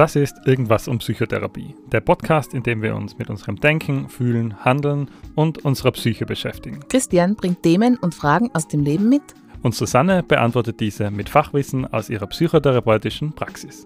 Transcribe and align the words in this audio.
Das 0.00 0.16
ist 0.16 0.34
Irgendwas 0.46 0.88
um 0.88 0.96
Psychotherapie, 0.96 1.74
der 1.92 2.00
Podcast, 2.00 2.54
in 2.54 2.62
dem 2.62 2.80
wir 2.80 2.96
uns 2.96 3.18
mit 3.18 3.28
unserem 3.28 3.60
Denken, 3.60 4.08
Fühlen, 4.08 4.64
Handeln 4.64 5.10
und 5.34 5.62
unserer 5.62 5.92
Psyche 5.92 6.24
beschäftigen. 6.24 6.80
Christian 6.88 7.36
bringt 7.36 7.62
Themen 7.62 7.98
und 7.98 8.14
Fragen 8.14 8.50
aus 8.54 8.66
dem 8.66 8.82
Leben 8.82 9.10
mit. 9.10 9.20
Und 9.60 9.74
Susanne 9.74 10.22
beantwortet 10.22 10.80
diese 10.80 11.10
mit 11.10 11.28
Fachwissen 11.28 11.84
aus 11.84 12.08
ihrer 12.08 12.26
psychotherapeutischen 12.28 13.34
Praxis. 13.34 13.84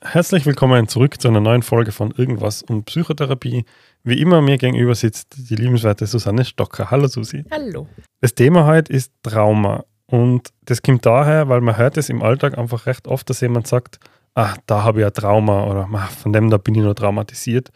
Herzlich 0.00 0.46
willkommen 0.46 0.86
zurück 0.86 1.20
zu 1.20 1.26
einer 1.26 1.40
neuen 1.40 1.62
Folge 1.62 1.90
von 1.90 2.12
Irgendwas 2.12 2.62
um 2.62 2.84
Psychotherapie. 2.84 3.64
Wie 4.04 4.20
immer 4.20 4.40
mir 4.40 4.58
gegenüber 4.58 4.94
sitzt 4.94 5.50
die 5.50 5.56
liebenswerte 5.56 6.06
Susanne 6.06 6.44
Stocker. 6.44 6.92
Hallo 6.92 7.08
Susi. 7.08 7.44
Hallo. 7.50 7.88
Das 8.20 8.36
Thema 8.36 8.66
heute 8.66 8.92
ist 8.92 9.12
Trauma. 9.24 9.82
Und 10.06 10.50
das 10.62 10.80
kommt 10.80 11.04
daher, 11.06 11.48
weil 11.48 11.60
man 11.60 11.76
hört 11.76 11.96
es 11.96 12.08
im 12.08 12.22
Alltag 12.22 12.56
einfach 12.56 12.86
recht 12.86 13.08
oft, 13.08 13.28
dass 13.28 13.40
jemand 13.40 13.66
sagt, 13.66 13.98
ah, 14.34 14.54
da 14.66 14.82
habe 14.82 15.00
ich 15.00 15.06
ein 15.06 15.12
Trauma 15.12 15.64
oder 15.64 15.88
ah, 15.92 16.08
von 16.08 16.32
dem 16.32 16.50
da 16.50 16.56
bin 16.56 16.74
ich 16.74 16.82
nur 16.82 16.94
traumatisiert. 16.94 17.70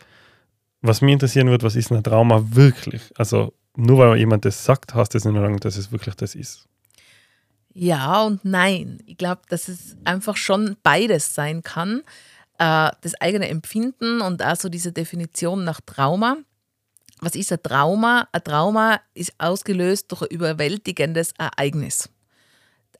Was 0.80 1.00
mich 1.00 1.12
interessieren 1.12 1.50
wird, 1.50 1.62
was 1.62 1.76
ist 1.76 1.90
ein 1.90 2.02
Trauma 2.02 2.42
wirklich? 2.50 3.02
Also 3.16 3.52
nur 3.76 3.98
weil 3.98 4.16
jemand 4.18 4.44
das 4.44 4.64
sagt, 4.64 4.94
heißt 4.94 5.14
das 5.14 5.24
nicht 5.24 5.34
lange, 5.34 5.58
dass 5.58 5.76
es 5.76 5.92
wirklich 5.92 6.14
das 6.14 6.34
ist. 6.34 6.66
Ja 7.74 8.22
und 8.22 8.44
nein. 8.44 8.98
Ich 9.06 9.16
glaube, 9.16 9.42
dass 9.48 9.68
es 9.68 9.96
einfach 10.04 10.36
schon 10.36 10.76
beides 10.82 11.34
sein 11.34 11.62
kann. 11.62 12.02
Äh, 12.58 12.90
das 13.00 13.14
eigene 13.20 13.48
Empfinden 13.48 14.20
und 14.20 14.42
also 14.42 14.68
diese 14.68 14.92
Definition 14.92 15.64
nach 15.64 15.80
Trauma. 15.80 16.38
Was 17.20 17.34
ist 17.34 17.52
ein 17.52 17.62
Trauma? 17.62 18.28
Ein 18.32 18.44
Trauma 18.44 19.00
ist 19.14 19.32
ausgelöst 19.38 20.10
durch 20.10 20.22
ein 20.22 20.28
überwältigendes 20.28 21.32
Ereignis 21.38 22.08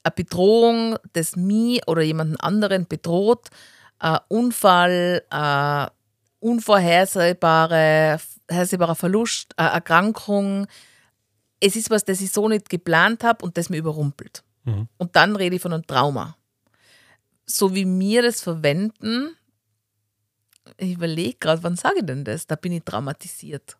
eine 0.03 0.13
Bedrohung, 0.15 0.97
das 1.13 1.35
mich 1.35 1.87
oder 1.87 2.01
jemanden 2.01 2.37
anderen 2.37 2.87
bedroht, 2.87 3.49
ein 3.99 4.19
Unfall, 4.27 5.23
ein 5.29 5.89
unvorhersehbarer 6.39 8.19
Verlust, 8.95 9.53
eine 9.57 9.71
Erkrankung. 9.71 10.67
Es 11.59 11.75
ist 11.75 11.89
was, 11.89 12.05
das 12.05 12.21
ich 12.21 12.31
so 12.31 12.47
nicht 12.47 12.69
geplant 12.69 13.23
habe 13.23 13.43
und 13.43 13.57
das 13.57 13.69
mir 13.69 13.77
überrumpelt. 13.77 14.43
Mhm. 14.63 14.87
Und 14.97 15.15
dann 15.15 15.35
rede 15.35 15.57
ich 15.57 15.61
von 15.61 15.73
einem 15.73 15.85
Trauma. 15.85 16.37
So 17.45 17.73
wie 17.75 17.85
wir 17.85 18.21
das 18.21 18.41
verwenden, 18.41 19.35
ich 20.77 20.93
überlege 20.93 21.37
gerade, 21.39 21.63
wann 21.63 21.75
sage 21.75 21.99
ich 21.99 22.05
denn 22.05 22.23
das? 22.23 22.45
Da 22.45 22.55
bin 22.55 22.71
ich 22.71 22.83
traumatisiert. 22.83 23.75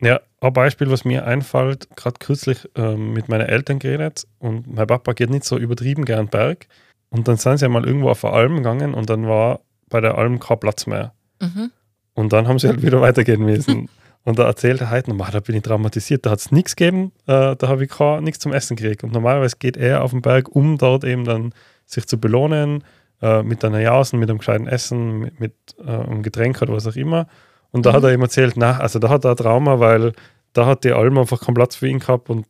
Ja, 0.00 0.20
ein 0.40 0.52
Beispiel, 0.52 0.90
was 0.90 1.04
mir 1.04 1.26
einfällt, 1.26 1.88
gerade 1.96 2.18
kürzlich 2.18 2.68
ähm, 2.74 3.12
mit 3.12 3.28
meinen 3.28 3.46
Eltern 3.46 3.78
geredet 3.78 4.26
und 4.38 4.66
mein 4.66 4.86
Papa 4.86 5.12
geht 5.12 5.30
nicht 5.30 5.44
so 5.44 5.58
übertrieben 5.58 6.04
gern 6.04 6.28
Berg. 6.28 6.66
Und 7.10 7.28
dann 7.28 7.36
sind 7.36 7.58
sie 7.58 7.66
einmal 7.66 7.84
irgendwo 7.84 8.08
auf 8.08 8.24
eine 8.24 8.34
Alm 8.34 8.56
gegangen 8.56 8.94
und 8.94 9.10
dann 9.10 9.26
war 9.26 9.60
bei 9.88 10.00
der 10.00 10.16
Alm 10.16 10.38
kein 10.40 10.60
Platz 10.60 10.86
mehr. 10.86 11.12
Mhm. 11.40 11.70
Und 12.14 12.32
dann 12.32 12.48
haben 12.48 12.58
sie 12.58 12.68
halt 12.68 12.82
wieder 12.82 13.00
weitergehen 13.00 13.44
müssen. 13.44 13.88
und 14.24 14.38
da 14.38 14.46
erzählt 14.46 14.80
er 14.80 14.90
halt 14.90 15.08
nochmal, 15.08 15.30
da 15.32 15.40
bin 15.40 15.56
ich 15.56 15.62
traumatisiert, 15.62 16.24
da 16.24 16.30
hat 16.30 16.38
es 16.38 16.52
nichts 16.52 16.76
gegeben, 16.76 17.12
äh, 17.26 17.56
da 17.56 17.68
habe 17.68 17.84
ich 17.84 17.90
nichts 18.22 18.38
zum 18.38 18.52
Essen 18.52 18.76
gekriegt. 18.76 19.04
Und 19.04 19.12
normalerweise 19.12 19.56
geht 19.58 19.76
er 19.76 20.02
auf 20.02 20.12
den 20.12 20.22
Berg, 20.22 20.48
um 20.54 20.78
dort 20.78 21.04
eben 21.04 21.24
dann 21.24 21.52
sich 21.84 22.06
zu 22.06 22.18
belohnen, 22.18 22.84
äh, 23.20 23.42
mit 23.42 23.64
einer 23.64 23.80
Jausen, 23.80 24.18
mit 24.18 24.30
einem 24.30 24.38
gescheiten 24.38 24.66
Essen, 24.66 25.18
mit, 25.18 25.40
mit 25.40 25.54
äh, 25.84 25.90
einem 25.90 26.22
Getränk 26.22 26.62
oder 26.62 26.72
was 26.72 26.86
auch 26.86 26.96
immer. 26.96 27.26
Und 27.72 27.86
da 27.86 27.90
mhm. 27.90 27.96
hat 27.96 28.02
er 28.04 28.12
ihm 28.12 28.22
erzählt, 28.22 28.54
na, 28.56 28.78
also 28.78 28.98
da 28.98 29.08
hat 29.08 29.24
er 29.24 29.32
ein 29.32 29.36
Trauma, 29.36 29.80
weil 29.80 30.12
da 30.52 30.66
hat 30.66 30.84
die 30.84 30.92
Alm 30.92 31.18
einfach 31.18 31.40
keinen 31.40 31.54
Platz 31.54 31.76
für 31.76 31.88
ihn 31.88 32.00
gehabt 32.00 32.28
und 32.30 32.46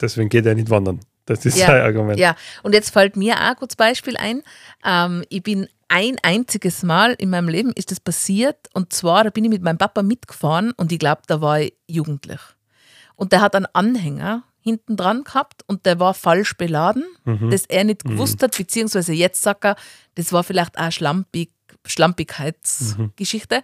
deswegen 0.00 0.28
geht 0.28 0.46
er 0.46 0.54
nicht 0.54 0.70
wandern. 0.70 1.00
Das 1.26 1.44
ist 1.44 1.58
ja, 1.58 1.66
sein 1.66 1.82
Argument. 1.82 2.18
Ja, 2.18 2.34
und 2.62 2.72
jetzt 2.72 2.90
fällt 2.90 3.16
mir 3.16 3.34
auch 3.34 3.50
ein 3.50 3.56
kurzes 3.56 3.76
Beispiel 3.76 4.16
ein. 4.16 4.42
Ähm, 4.84 5.24
ich 5.28 5.42
bin 5.42 5.68
ein 5.88 6.16
einziges 6.22 6.82
Mal 6.82 7.14
in 7.14 7.30
meinem 7.30 7.48
Leben 7.48 7.72
ist 7.72 7.90
das 7.90 7.98
passiert 7.98 8.56
und 8.74 8.92
zwar 8.92 9.24
da 9.24 9.30
bin 9.30 9.44
ich 9.44 9.50
mit 9.50 9.62
meinem 9.62 9.78
Papa 9.78 10.02
mitgefahren 10.02 10.72
und 10.76 10.92
ich 10.92 11.00
glaube, 11.00 11.22
da 11.26 11.40
war 11.40 11.60
ich 11.60 11.74
jugendlich. 11.88 12.40
Und 13.16 13.32
der 13.32 13.40
hat 13.40 13.56
einen 13.56 13.66
Anhänger 13.72 14.44
hinten 14.60 14.96
dran 14.96 15.24
gehabt 15.24 15.62
und 15.66 15.86
der 15.86 15.98
war 15.98 16.14
falsch 16.14 16.56
beladen, 16.56 17.04
mhm. 17.24 17.50
das 17.50 17.66
er 17.66 17.84
nicht 17.84 18.04
gewusst 18.04 18.40
mhm. 18.40 18.44
hat, 18.44 18.56
beziehungsweise 18.56 19.12
jetzt 19.12 19.42
sagt 19.42 19.64
er, 19.64 19.76
das 20.14 20.32
war 20.32 20.44
vielleicht 20.44 20.78
auch 20.78 20.92
Schlampig, 20.92 21.50
Schlampigkeitsgeschichte. 21.86 23.56
Mhm. 23.56 23.62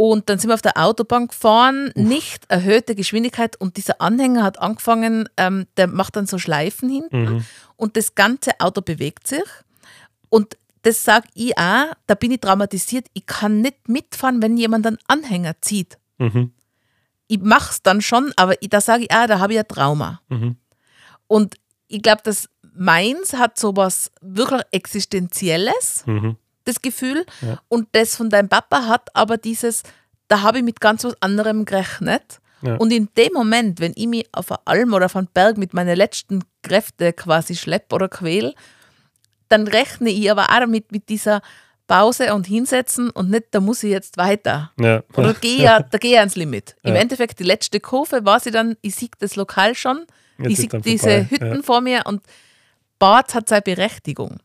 Und 0.00 0.28
dann 0.28 0.38
sind 0.38 0.48
wir 0.48 0.54
auf 0.54 0.62
der 0.62 0.76
Autobahn 0.76 1.26
gefahren, 1.26 1.88
Uff. 1.88 1.96
nicht 1.96 2.44
erhöhte 2.48 2.94
Geschwindigkeit 2.94 3.60
und 3.60 3.76
dieser 3.76 4.00
Anhänger 4.00 4.44
hat 4.44 4.60
angefangen, 4.60 5.28
ähm, 5.36 5.66
der 5.76 5.88
macht 5.88 6.14
dann 6.14 6.24
so 6.24 6.38
Schleifen 6.38 6.88
hinten 6.88 7.22
mhm. 7.24 7.44
und 7.74 7.96
das 7.96 8.14
ganze 8.14 8.52
Auto 8.60 8.80
bewegt 8.80 9.26
sich. 9.26 9.42
Und 10.28 10.56
das 10.82 11.02
sage 11.02 11.26
ich 11.34 11.58
auch, 11.58 11.86
da 12.06 12.14
bin 12.14 12.30
ich 12.30 12.38
traumatisiert, 12.38 13.06
ich 13.12 13.26
kann 13.26 13.60
nicht 13.60 13.88
mitfahren, 13.88 14.40
wenn 14.40 14.56
jemand 14.56 14.86
einen 14.86 14.98
Anhänger 15.08 15.60
zieht. 15.62 15.98
Mhm. 16.18 16.52
Ich 17.26 17.40
mache 17.40 17.72
es 17.72 17.82
dann 17.82 18.00
schon, 18.00 18.32
aber 18.36 18.62
ich, 18.62 18.68
da 18.68 18.80
sage 18.80 19.02
ich 19.02 19.10
auch, 19.10 19.26
da 19.26 19.40
habe 19.40 19.54
ich 19.54 19.58
ein 19.58 19.66
Trauma. 19.66 20.20
Mhm. 20.28 20.58
Und 21.26 21.56
ich 21.88 22.02
glaube, 22.02 22.22
dass 22.22 22.48
meins 22.72 23.32
hat 23.32 23.58
sowas 23.58 24.12
wirklich 24.20 24.62
Existenzielles. 24.70 26.04
Mhm 26.06 26.36
das 26.68 26.82
Gefühl. 26.82 27.24
Ja. 27.40 27.60
Und 27.68 27.88
das 27.92 28.16
von 28.16 28.30
deinem 28.30 28.48
Papa 28.48 28.86
hat 28.86 29.14
aber 29.14 29.36
dieses, 29.38 29.82
da 30.28 30.42
habe 30.42 30.58
ich 30.58 30.64
mit 30.64 30.80
ganz 30.80 31.04
was 31.04 31.20
anderem 31.20 31.64
gerechnet. 31.64 32.40
Ja. 32.62 32.76
Und 32.76 32.92
in 32.92 33.08
dem 33.16 33.32
Moment, 33.32 33.80
wenn 33.80 33.92
ich 33.96 34.06
mich 34.06 34.28
auf 34.32 34.50
eine 34.50 34.60
Alm 34.64 34.92
oder 34.92 35.06
auf 35.06 35.16
einen 35.16 35.28
Berg 35.32 35.56
mit 35.58 35.74
meinen 35.74 35.96
letzten 35.96 36.44
Kräften 36.62 37.14
quasi 37.14 37.54
schlepp 37.54 37.92
oder 37.92 38.08
quäl, 38.08 38.54
dann 39.48 39.66
rechne 39.66 40.10
ich 40.10 40.30
aber 40.30 40.46
auch 40.50 40.66
mit, 40.66 40.92
mit 40.92 41.08
dieser 41.08 41.40
Pause 41.86 42.34
und 42.34 42.46
hinsetzen 42.46 43.10
und 43.10 43.30
nicht, 43.30 43.46
da 43.52 43.60
muss 43.60 43.82
ich 43.82 43.90
jetzt 43.90 44.18
weiter. 44.18 44.72
Ja. 44.78 45.02
Oder 45.16 45.32
gehe 45.34 45.62
ja, 45.62 45.80
da 45.80 45.96
gehe 45.98 46.12
ich 46.12 46.18
ans 46.18 46.36
Limit. 46.36 46.76
Im 46.82 46.94
Endeffekt, 46.94 47.38
die 47.38 47.44
letzte 47.44 47.80
Kurve 47.80 48.24
war 48.24 48.40
sie 48.40 48.50
dann, 48.50 48.76
ich 48.82 48.94
sehe 48.94 49.08
das 49.18 49.36
Lokal 49.36 49.74
schon, 49.74 50.04
jetzt 50.38 50.50
ich 50.50 50.56
sehe 50.58 50.80
diese 50.80 51.30
Hütten 51.30 51.62
vor 51.62 51.80
mir 51.80 52.02
und 52.04 52.22
Bad 52.98 53.34
hat 53.34 53.48
seine 53.48 53.62
Berechtigung. 53.62 54.38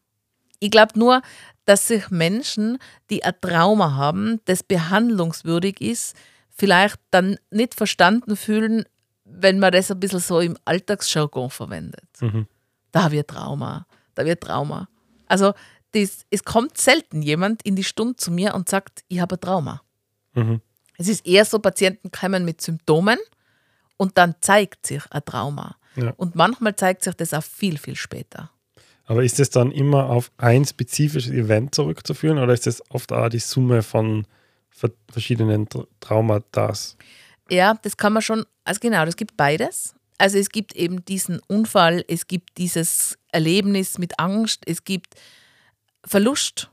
Ich 0.60 0.72
glaube 0.72 0.98
nur, 0.98 1.22
dass 1.66 1.88
sich 1.88 2.10
Menschen, 2.10 2.78
die 3.10 3.24
ein 3.24 3.34
Trauma 3.42 3.96
haben, 3.96 4.42
das 4.46 4.64
behandlungswürdig 4.64 5.82
ist, 5.82 6.16
vielleicht 6.50 7.00
dann 7.12 7.38
nicht 7.52 7.74
verstanden 7.74 8.36
fühlen, 8.36 8.86
wenn 9.26 9.60
man 9.60 9.72
das 9.72 9.90
ein 9.90 10.00
bisschen 10.00 10.20
so 10.20 10.40
im 10.40 10.58
Alltagsjargon 10.66 11.50
verwendet. 11.50 12.10
Mhm. 12.20 12.48
Da 12.92 13.12
wird 13.12 13.30
Trauma, 13.30 13.88
da 14.16 14.26
wird 14.26 14.42
Trauma. 14.42 14.88
Also 15.28 15.54
das, 15.94 16.26
es 16.30 16.44
kommt 16.44 16.78
selten 16.78 17.22
jemand 17.22 17.64
in 17.64 17.76
die 17.76 17.84
Stunde 17.84 18.16
zu 18.18 18.32
mir 18.32 18.54
und 18.56 18.70
sagt, 18.70 19.04
ich 19.08 19.20
habe 19.20 19.36
ein 19.36 19.42
Trauma. 19.42 19.82
Mhm. 20.34 20.62
Es 20.98 21.08
ist 21.08 21.26
eher 21.26 21.46
so, 21.46 21.60
Patienten 21.60 22.12
kommen 22.12 22.46
mit 22.46 22.62
Symptomen 22.62 23.18
und 23.98 24.18
dann 24.18 24.36
zeigt 24.42 24.86
sich 24.88 25.04
ein 25.12 25.26
Trauma. 25.26 25.76
Ja. 25.96 26.14
Und 26.18 26.36
manchmal 26.36 26.76
zeigt 26.76 27.04
sich 27.04 27.14
das 27.16 27.34
auch 27.34 27.44
viel, 27.44 27.78
viel 27.78 27.96
später. 27.96 28.52
Aber 29.06 29.24
ist 29.24 29.40
es 29.40 29.50
dann 29.50 29.72
immer 29.72 30.10
auf 30.10 30.32
ein 30.38 30.66
spezifisches 30.66 31.32
Event 31.32 31.76
zurückzuführen 31.76 32.38
oder 32.38 32.54
ist 32.54 32.68
es 32.68 32.82
oft 32.90 33.12
auch 33.12 33.30
die 33.30 33.40
Summe 33.40 33.84
von 33.84 34.26
verschiedenen 35.10 35.68
Traumata? 36.00 36.74
Ja, 37.50 37.78
das 37.82 37.98
kann 37.98 38.14
man 38.14 38.22
schon, 38.22 38.46
also 38.64 38.80
genau, 38.80 39.04
es 39.04 39.18
gibt 39.18 39.36
beides. 39.36 39.94
Also 40.18 40.38
es 40.38 40.50
gibt 40.50 40.76
eben 40.76 41.04
diesen 41.06 41.42
Unfall, 41.48 42.06
es 42.08 42.28
gibt 42.28 42.58
dieses 42.58 43.18
Erlebnis 43.32 43.98
mit 43.98 44.20
Angst, 44.20 44.62
es 44.66 44.86
gibt 44.86 45.16
Verlust. 46.06 46.70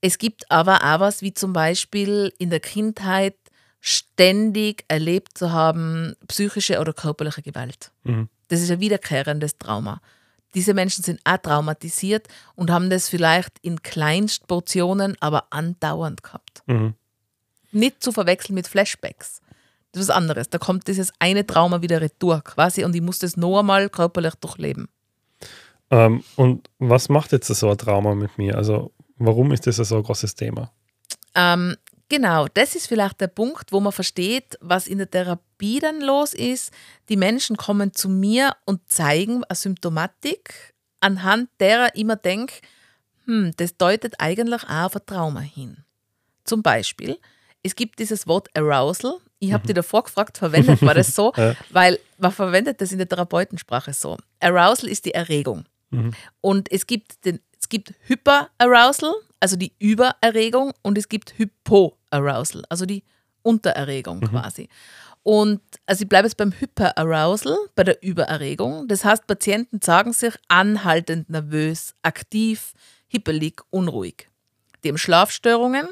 Es 0.00 0.18
gibt 0.18 0.50
aber 0.50 0.76
auch 0.76 1.00
was 1.00 1.22
wie 1.22 1.34
zum 1.34 1.52
Beispiel 1.52 2.32
in 2.38 2.50
der 2.50 2.60
Kindheit 2.60 3.36
ständig 3.80 4.84
erlebt 4.88 5.38
zu 5.38 5.52
haben, 5.52 6.14
psychische 6.26 6.80
oder 6.80 6.92
körperliche 6.92 7.42
Gewalt. 7.42 7.92
Mhm. 8.04 8.28
Das 8.48 8.60
ist 8.60 8.70
ein 8.70 8.80
wiederkehrendes 8.80 9.58
Trauma 9.58 10.00
diese 10.54 10.74
Menschen 10.74 11.04
sind 11.04 11.20
auch 11.24 11.38
traumatisiert 11.38 12.28
und 12.54 12.70
haben 12.70 12.90
das 12.90 13.08
vielleicht 13.08 13.58
in 13.62 13.82
Kleinstportionen, 13.82 15.16
aber 15.20 15.44
andauernd 15.50 16.22
gehabt. 16.22 16.62
Mhm. 16.66 16.94
Nicht 17.72 18.02
zu 18.02 18.12
verwechseln 18.12 18.54
mit 18.54 18.66
Flashbacks. 18.66 19.40
Das 19.92 20.02
ist 20.02 20.08
was 20.08 20.16
anderes. 20.16 20.50
Da 20.50 20.58
kommt 20.58 20.86
dieses 20.88 21.12
eine 21.18 21.46
Trauma 21.46 21.82
wieder 21.82 22.00
retour 22.00 22.42
quasi 22.42 22.84
und 22.84 22.94
ich 22.94 23.02
muss 23.02 23.18
das 23.18 23.36
noch 23.36 23.60
einmal 23.60 23.88
körperlich 23.88 24.34
durchleben. 24.36 24.88
Ähm, 25.90 26.22
und 26.36 26.70
was 26.78 27.08
macht 27.08 27.32
jetzt 27.32 27.48
so 27.48 27.70
ein 27.70 27.78
Trauma 27.78 28.14
mit 28.14 28.38
mir? 28.38 28.56
Also 28.56 28.92
warum 29.18 29.52
ist 29.52 29.66
das 29.66 29.76
so 29.76 29.96
ein 29.96 30.02
großes 30.02 30.34
Thema? 30.34 30.70
Ähm, 31.34 31.76
Genau, 32.10 32.48
das 32.52 32.74
ist 32.74 32.88
vielleicht 32.88 33.20
der 33.20 33.28
Punkt, 33.28 33.70
wo 33.70 33.78
man 33.78 33.92
versteht, 33.92 34.58
was 34.60 34.88
in 34.88 34.98
der 34.98 35.08
Therapie 35.08 35.78
dann 35.78 36.00
los 36.00 36.34
ist. 36.34 36.72
Die 37.08 37.16
Menschen 37.16 37.56
kommen 37.56 37.94
zu 37.94 38.08
mir 38.08 38.56
und 38.66 38.80
zeigen 38.90 39.44
eine 39.44 39.54
Symptomatik, 39.54 40.74
anhand 40.98 41.48
derer 41.60 41.90
ich 41.94 42.04
mir 42.04 42.16
denke, 42.16 42.54
hm, 43.26 43.52
das 43.56 43.76
deutet 43.76 44.14
eigentlich 44.18 44.64
auch 44.64 44.86
auf 44.86 44.96
ein 44.96 45.06
Trauma 45.06 45.40
hin. 45.40 45.84
Zum 46.42 46.64
Beispiel, 46.64 47.16
es 47.62 47.76
gibt 47.76 48.00
dieses 48.00 48.26
Wort 48.26 48.48
Arousal. 48.56 49.18
Ich 49.38 49.52
habe 49.52 49.62
mhm. 49.62 49.68
dir 49.68 49.74
davor 49.74 50.02
gefragt, 50.02 50.36
verwendet 50.36 50.82
man 50.82 50.96
das 50.96 51.14
so? 51.14 51.32
ja. 51.36 51.54
Weil 51.70 52.00
man 52.18 52.32
verwendet 52.32 52.80
das 52.80 52.90
in 52.90 52.98
der 52.98 53.08
Therapeutensprache 53.08 53.92
so. 53.92 54.16
Arousal 54.40 54.90
ist 54.90 55.04
die 55.04 55.14
Erregung. 55.14 55.64
Mhm. 55.90 56.10
Und 56.40 56.72
es 56.72 56.88
gibt, 56.88 57.24
den, 57.24 57.38
es 57.60 57.68
gibt 57.68 57.94
Hyperarousal 58.08 59.14
also 59.40 59.56
die 59.56 59.72
Übererregung, 59.78 60.72
und 60.82 60.98
es 60.98 61.08
gibt 61.08 61.38
Hypoarousal, 61.38 62.64
also 62.68 62.86
die 62.86 63.02
Untererregung 63.42 64.20
quasi. 64.20 64.68
Und 65.22 65.60
also 65.86 66.02
ich 66.02 66.08
bleibe 66.08 66.28
jetzt 66.28 66.36
beim 66.36 66.52
Hyperarousal, 66.52 67.56
bei 67.74 67.84
der 67.84 68.02
Übererregung. 68.02 68.88
Das 68.88 69.04
heißt, 69.04 69.26
Patienten 69.26 69.80
sagen 69.82 70.12
sich 70.12 70.34
anhaltend 70.48 71.28
nervös, 71.28 71.94
aktiv, 72.02 72.72
hippelig, 73.08 73.60
unruhig. 73.70 74.28
Die 74.82 74.88
haben 74.88 74.98
Schlafstörungen. 74.98 75.88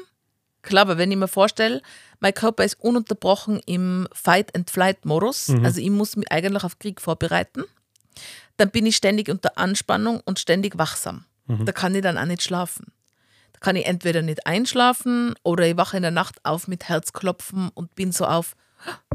Klar, 0.61 0.81
aber 0.81 0.97
wenn 0.97 1.11
ich 1.11 1.17
mir 1.17 1.27
vorstelle, 1.27 1.81
mein 2.19 2.33
Körper 2.33 2.65
ist 2.65 2.79
ununterbrochen 2.81 3.61
im 3.65 4.07
Fight-and-Flight-Modus, 4.13 5.49
also 5.63 5.79
ich 5.79 5.89
muss 5.89 6.15
mich 6.17 6.31
eigentlich 6.31 6.63
auf 6.63 6.79
Krieg 6.79 6.99
vorbereiten, 6.99 7.63
dann 8.57 8.69
bin 8.71 8.85
ich 8.85 8.95
ständig 8.97 9.29
unter 9.29 9.57
Anspannung 9.57 10.21
und 10.25 10.37
ständig 10.37 10.77
wachsam. 10.77 11.25
Da 11.65 11.71
kann 11.71 11.95
ich 11.95 12.01
dann 12.01 12.17
auch 12.17 12.25
nicht 12.25 12.43
schlafen. 12.43 12.91
Kann 13.59 13.75
ich 13.75 13.85
entweder 13.85 14.21
nicht 14.21 14.45
einschlafen 14.47 15.35
oder 15.43 15.67
ich 15.67 15.77
wache 15.77 15.97
in 15.97 16.03
der 16.03 16.11
Nacht 16.11 16.43
auf 16.43 16.67
mit 16.67 16.87
Herzklopfen 16.87 17.69
und 17.73 17.95
bin 17.95 18.11
so 18.11 18.25
auf, 18.25 18.55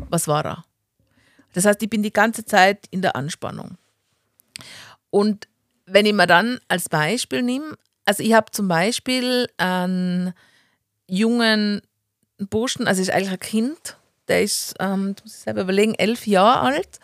was 0.08 0.28
war 0.28 0.42
da? 0.42 0.64
Das 1.54 1.64
heißt, 1.64 1.82
ich 1.82 1.90
bin 1.90 2.02
die 2.02 2.12
ganze 2.12 2.44
Zeit 2.44 2.86
in 2.90 3.00
der 3.00 3.16
Anspannung. 3.16 3.78
Und 5.10 5.48
wenn 5.86 6.06
ich 6.06 6.12
mir 6.12 6.26
dann 6.26 6.58
als 6.68 6.88
Beispiel 6.88 7.42
nehme, 7.42 7.76
also 8.04 8.22
ich 8.22 8.34
habe 8.34 8.50
zum 8.50 8.68
Beispiel 8.68 9.48
einen 9.56 10.34
jungen 11.06 11.80
Burschen, 12.38 12.86
also 12.86 13.00
ist 13.00 13.10
eigentlich 13.10 13.30
ein 13.30 13.40
Kind, 13.40 13.96
der 14.28 14.42
ist, 14.42 14.74
ähm, 14.80 15.14
muss 15.22 15.36
ich 15.36 15.42
selber 15.42 15.62
überlegen, 15.62 15.94
elf 15.94 16.26
Jahre 16.26 16.60
alt 16.60 16.98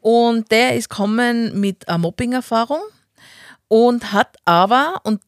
und 0.00 0.50
der 0.50 0.76
ist 0.76 0.88
kommen 0.88 1.60
mit 1.60 1.88
einer 1.88 1.98
Mobbing-Erfahrung 1.98 2.80
und 3.68 4.12
hat 4.12 4.36
aber, 4.44 5.00
und 5.04 5.22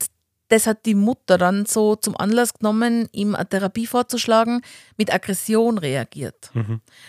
das 0.48 0.66
hat 0.66 0.86
die 0.86 0.94
Mutter 0.94 1.38
dann 1.38 1.66
so 1.66 1.96
zum 1.96 2.16
Anlass 2.16 2.54
genommen, 2.54 3.08
ihm 3.12 3.34
eine 3.34 3.48
Therapie 3.48 3.86
vorzuschlagen, 3.86 4.62
mit 4.96 5.12
Aggression 5.12 5.78
reagiert. 5.78 6.50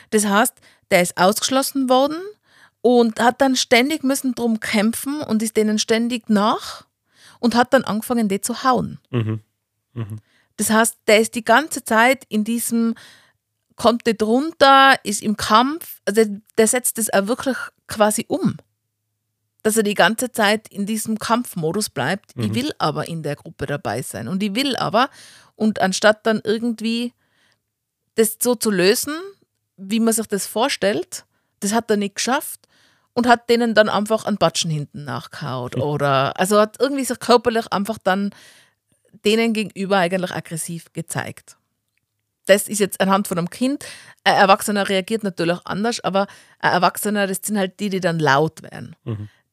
Das 0.10 0.26
heißt, 0.26 0.54
der 0.92 1.02
ist 1.02 1.18
ausgeschlossen 1.18 1.90
worden 1.90 2.18
und 2.82 3.20
hat 3.20 3.42
dann 3.42 3.56
ständig 3.56 4.04
müssen 4.04 4.34
drum 4.34 4.60
kämpfen 4.60 5.22
und 5.22 5.44
ist 5.44 5.58
denen 5.58 5.80
ständig 5.80 6.30
nach 6.30 6.86
und 7.40 7.56
hat 7.56 7.74
dann 7.74 7.84
angefangen, 7.84 8.30
die 8.30 8.42
zu 8.42 8.64
hauen. 8.64 9.00
Mhm. 9.12 9.42
Das 10.58 10.70
heißt, 10.70 10.98
der 11.08 11.20
ist 11.20 11.36
die 11.36 11.44
ganze 11.44 11.84
Zeit 11.84 12.26
in 12.30 12.44
diesem, 12.44 12.96
kommt 13.76 14.06
nicht 14.06 14.24
runter, 14.24 14.96
ist 15.04 15.22
im 15.22 15.38
Kampf, 15.38 16.02
also 16.06 16.24
der, 16.24 16.42
der 16.58 16.68
setzt 16.68 16.98
das 16.98 17.14
auch 17.14 17.28
wirklich 17.28 17.58
quasi 17.88 18.26
um. 18.28 18.58
Dass 19.68 19.76
er 19.76 19.84
die 19.84 19.96
ganze 19.96 20.32
Zeit 20.32 20.70
in 20.70 20.86
diesem 20.86 21.20
Kampfmodus 21.20 21.90
bleibt. 21.90 22.32
Ich 22.38 22.54
will 22.54 22.72
aber 22.78 23.10
in 23.10 23.22
der 23.22 23.36
Gruppe 23.36 23.66
dabei 23.66 24.02
sein. 24.02 24.30
Und 24.30 24.42
ich 24.42 24.56
will 24.56 24.78
aber, 24.78 25.10
und 25.58 25.82
anstatt 25.82 26.26
dann 26.26 26.40
irgendwie 26.42 27.12
das 28.16 28.38
so 28.42 28.56
zu 28.56 28.72
lösen, 28.72 29.14
wie 29.76 30.00
man 30.00 30.14
sich 30.14 30.26
das 30.28 30.48
vorstellt, 30.48 31.26
das 31.60 31.74
hat 31.74 31.92
er 31.92 31.98
nicht 31.98 32.16
geschafft 32.16 32.62
und 33.12 33.28
hat 33.28 33.50
denen 33.50 33.74
dann 33.74 33.90
einfach 33.90 34.24
einen 34.24 34.38
Batschen 34.38 34.72
hinten 34.72 35.04
nachgehaut. 35.04 35.76
Oder 35.76 36.40
also 36.40 36.62
hat 36.62 36.78
irgendwie 36.80 37.04
sich 37.04 37.20
körperlich 37.20 37.70
einfach 37.70 37.98
dann 37.98 38.34
denen 39.26 39.52
gegenüber 39.52 39.98
eigentlich 39.98 40.32
aggressiv 40.32 40.94
gezeigt. 40.94 41.58
Das 42.46 42.70
ist 42.70 42.80
jetzt 42.80 43.02
anhand 43.02 43.28
von 43.28 43.38
einem 43.38 43.50
Kind. 43.50 43.84
Ein 44.24 44.36
Erwachsener 44.36 44.88
reagiert 44.88 45.24
natürlich 45.24 45.60
anders, 45.66 46.00
aber 46.00 46.28
ein 46.60 46.72
Erwachsener, 46.72 47.28
das 47.28 47.42
sind 47.44 47.58
halt 47.58 47.82
die, 47.82 47.90
die 47.90 48.00
dann 48.00 48.18
laut 48.18 48.64
werden. 48.64 48.96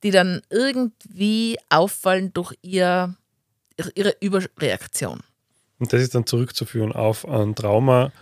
Die 0.04 0.10
dann 0.10 0.42
irgendwie 0.50 1.58
auffallen 1.70 2.32
durch 2.32 2.54
ihr, 2.62 3.16
ihre 3.94 4.14
Überreaktion. 4.20 5.20
Und 5.78 5.92
das 5.92 6.02
ist 6.02 6.14
dann 6.14 6.26
zurückzuführen 6.26 6.92
auf 6.92 7.26
ein 7.26 7.54
Trauma 7.54 8.12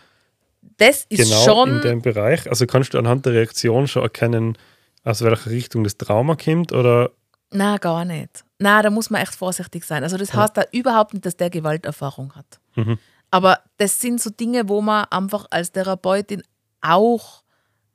Das 0.79 1.05
ist 1.08 1.19
genau 1.29 1.44
schon. 1.44 1.70
in 1.76 1.82
dem 1.82 2.02
Bereich. 2.02 2.49
Also 2.49 2.67
kannst 2.67 2.94
du 2.94 2.99
anhand 2.99 3.26
der 3.26 3.34
Reaktion 3.34 3.87
schon 3.88 4.02
erkennen, 4.02 4.56
aus 5.05 5.23
welcher 5.23 5.50
Richtung 5.50 5.84
das 5.84 5.96
Trauma 5.96 6.37
kommt 6.37 6.73
oder 6.73 7.11
Na, 7.50 7.76
gar 7.79 8.05
nicht. 8.05 8.44
Na, 8.58 8.81
da 8.81 8.90
muss 8.90 9.11
man 9.11 9.20
echt 9.20 9.34
vorsichtig 9.34 9.84
sein. 9.84 10.05
Also 10.05 10.17
das 10.17 10.32
heißt 10.32 10.56
da 10.56 10.62
überhaupt 10.70 11.12
nicht, 11.14 11.26
dass 11.26 11.37
der 11.37 11.50
Gewalterfahrung 11.50 12.34
hat. 12.34 12.61
Mhm. 12.76 12.99
Aber 13.32 13.58
das 13.79 14.00
sind 14.00 14.20
so 14.20 14.31
Dinge, 14.31 14.69
wo 14.69 14.81
man 14.81 15.05
einfach 15.11 15.46
als 15.50 15.73
Therapeutin 15.73 16.43
auch 16.81 17.43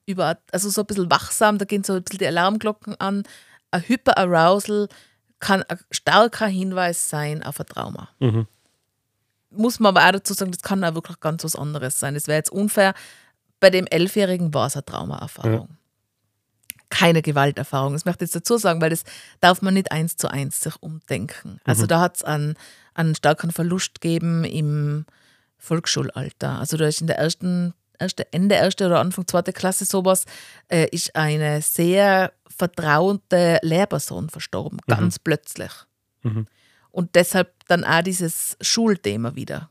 über, 0.05 0.37
also 0.51 0.69
so 0.69 0.81
ein 0.81 0.87
bisschen 0.87 1.09
wachsam, 1.11 1.57
da 1.57 1.65
gehen 1.65 1.83
so 1.83 1.93
ein 1.93 2.03
bisschen 2.03 2.19
die 2.19 2.27
Alarmglocken 2.27 2.99
an. 2.99 3.23
Ein 3.71 3.81
Hyperarousal 3.81 4.87
kann 5.39 5.63
ein 5.63 5.79
starker 5.91 6.47
Hinweis 6.47 7.09
sein 7.09 7.43
auf 7.43 7.59
ein 7.59 7.65
Trauma. 7.65 8.09
Mhm. 8.19 8.47
Muss 9.49 9.79
man 9.79 9.95
aber 9.95 10.07
auch 10.07 10.11
dazu 10.11 10.33
sagen, 10.33 10.51
das 10.51 10.61
kann 10.61 10.83
auch 10.83 10.95
wirklich 10.95 11.19
ganz 11.19 11.43
was 11.43 11.55
anderes 11.55 11.99
sein. 11.99 12.15
Es 12.15 12.27
wäre 12.27 12.37
jetzt 12.37 12.51
unfair. 12.51 12.93
Bei 13.59 13.69
dem 13.69 13.87
Elfjährigen 13.87 14.53
war 14.53 14.67
es 14.67 14.75
eine 14.75 14.85
Traumaerfahrung. 14.85 15.77
Keine 16.89 17.21
Gewalterfahrung. 17.21 17.93
Das 17.93 18.05
möchte 18.05 18.23
ich 18.23 18.29
jetzt 18.29 18.35
dazu 18.35 18.57
sagen, 18.57 18.81
weil 18.81 18.89
das 18.89 19.03
darf 19.39 19.61
man 19.61 19.73
nicht 19.73 19.91
eins 19.91 20.15
zu 20.17 20.29
eins 20.29 20.61
sich 20.61 20.75
umdenken. 20.81 21.59
Also 21.65 21.85
da 21.85 21.99
hat 21.99 22.17
es 22.17 22.23
einen, 22.23 22.55
einen 22.93 23.15
starken 23.15 23.51
Verlust 23.51 24.01
gegeben 24.01 24.43
im 24.43 25.05
Volksschulalter. 25.57 26.59
Also 26.59 26.77
da 26.77 26.87
ist 26.87 27.01
in 27.01 27.07
der 27.07 27.17
ersten, 27.17 27.73
erste, 27.99 28.31
Ende 28.31 28.55
erste 28.55 28.85
oder 28.85 28.99
Anfang 28.99 29.27
zweite 29.27 29.53
Klasse 29.53 29.85
sowas, 29.85 30.25
äh, 30.67 30.87
ist 30.91 31.15
eine 31.15 31.61
sehr 31.61 32.31
vertraute 32.47 33.59
Lehrperson 33.61 34.29
verstorben, 34.29 34.79
ganz 34.87 35.19
plötzlich. 35.19 35.71
Und 36.91 37.15
deshalb 37.15 37.53
dann 37.67 37.83
auch 37.83 38.01
dieses 38.01 38.57
Schulthema 38.61 39.35
wieder, 39.35 39.69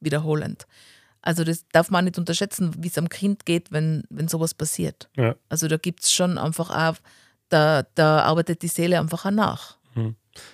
wiederholend. 0.00 0.66
Also 1.22 1.42
das 1.42 1.66
darf 1.72 1.90
man 1.90 2.04
nicht 2.04 2.18
unterschätzen, 2.18 2.72
wie 2.78 2.88
es 2.88 2.98
am 2.98 3.08
Kind 3.08 3.46
geht, 3.46 3.72
wenn, 3.72 4.04
wenn 4.10 4.28
sowas 4.28 4.54
passiert. 4.54 5.08
ja. 5.16 5.34
Also 5.48 5.66
da 5.66 5.76
gibt 5.76 6.04
es 6.04 6.12
schon 6.12 6.38
einfach 6.38 6.70
auch, 6.70 6.96
da, 7.48 7.84
da 7.94 8.20
arbeitet 8.20 8.62
die 8.62 8.68
Seele 8.68 9.00
einfach 9.00 9.24
auch 9.24 9.30
nach. 9.30 9.78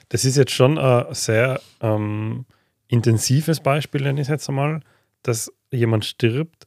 Das 0.09 0.25
ist 0.25 0.37
jetzt 0.37 0.53
schon 0.53 0.79
ein 0.79 1.13
sehr 1.15 1.61
ähm, 1.81 2.47
intensives 2.89 3.61
Beispiel, 3.61 4.03
nenne 4.03 4.21
ich 4.21 4.29
es 4.29 4.31
jetzt 4.31 4.49
einmal, 4.49 4.81
dass 5.23 5.53
jemand 5.71 6.05
stirbt. 6.05 6.67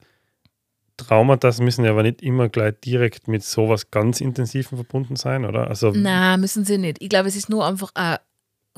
Traumata 0.98 1.52
müssen 1.60 1.84
ja 1.86 1.92
aber 1.92 2.04
nicht 2.04 2.22
immer 2.22 2.50
gleich 2.50 2.76
direkt 2.84 3.28
mit 3.28 3.44
sowas 3.44 3.92
ganz 3.92 4.22
Intensivem 4.22 4.78
verbunden 4.78 5.16
sein, 5.16 5.46
oder? 5.46 5.68
Also, 5.68 5.92
Na, 5.96 6.38
müssen 6.38 6.64
sie 6.66 6.78
nicht. 6.78 7.02
Ich 7.02 7.10
glaube, 7.10 7.28
es 7.28 7.36
ist 7.36 7.50
nur 7.50 7.66
einfach 7.66 7.92
ein 7.96 8.18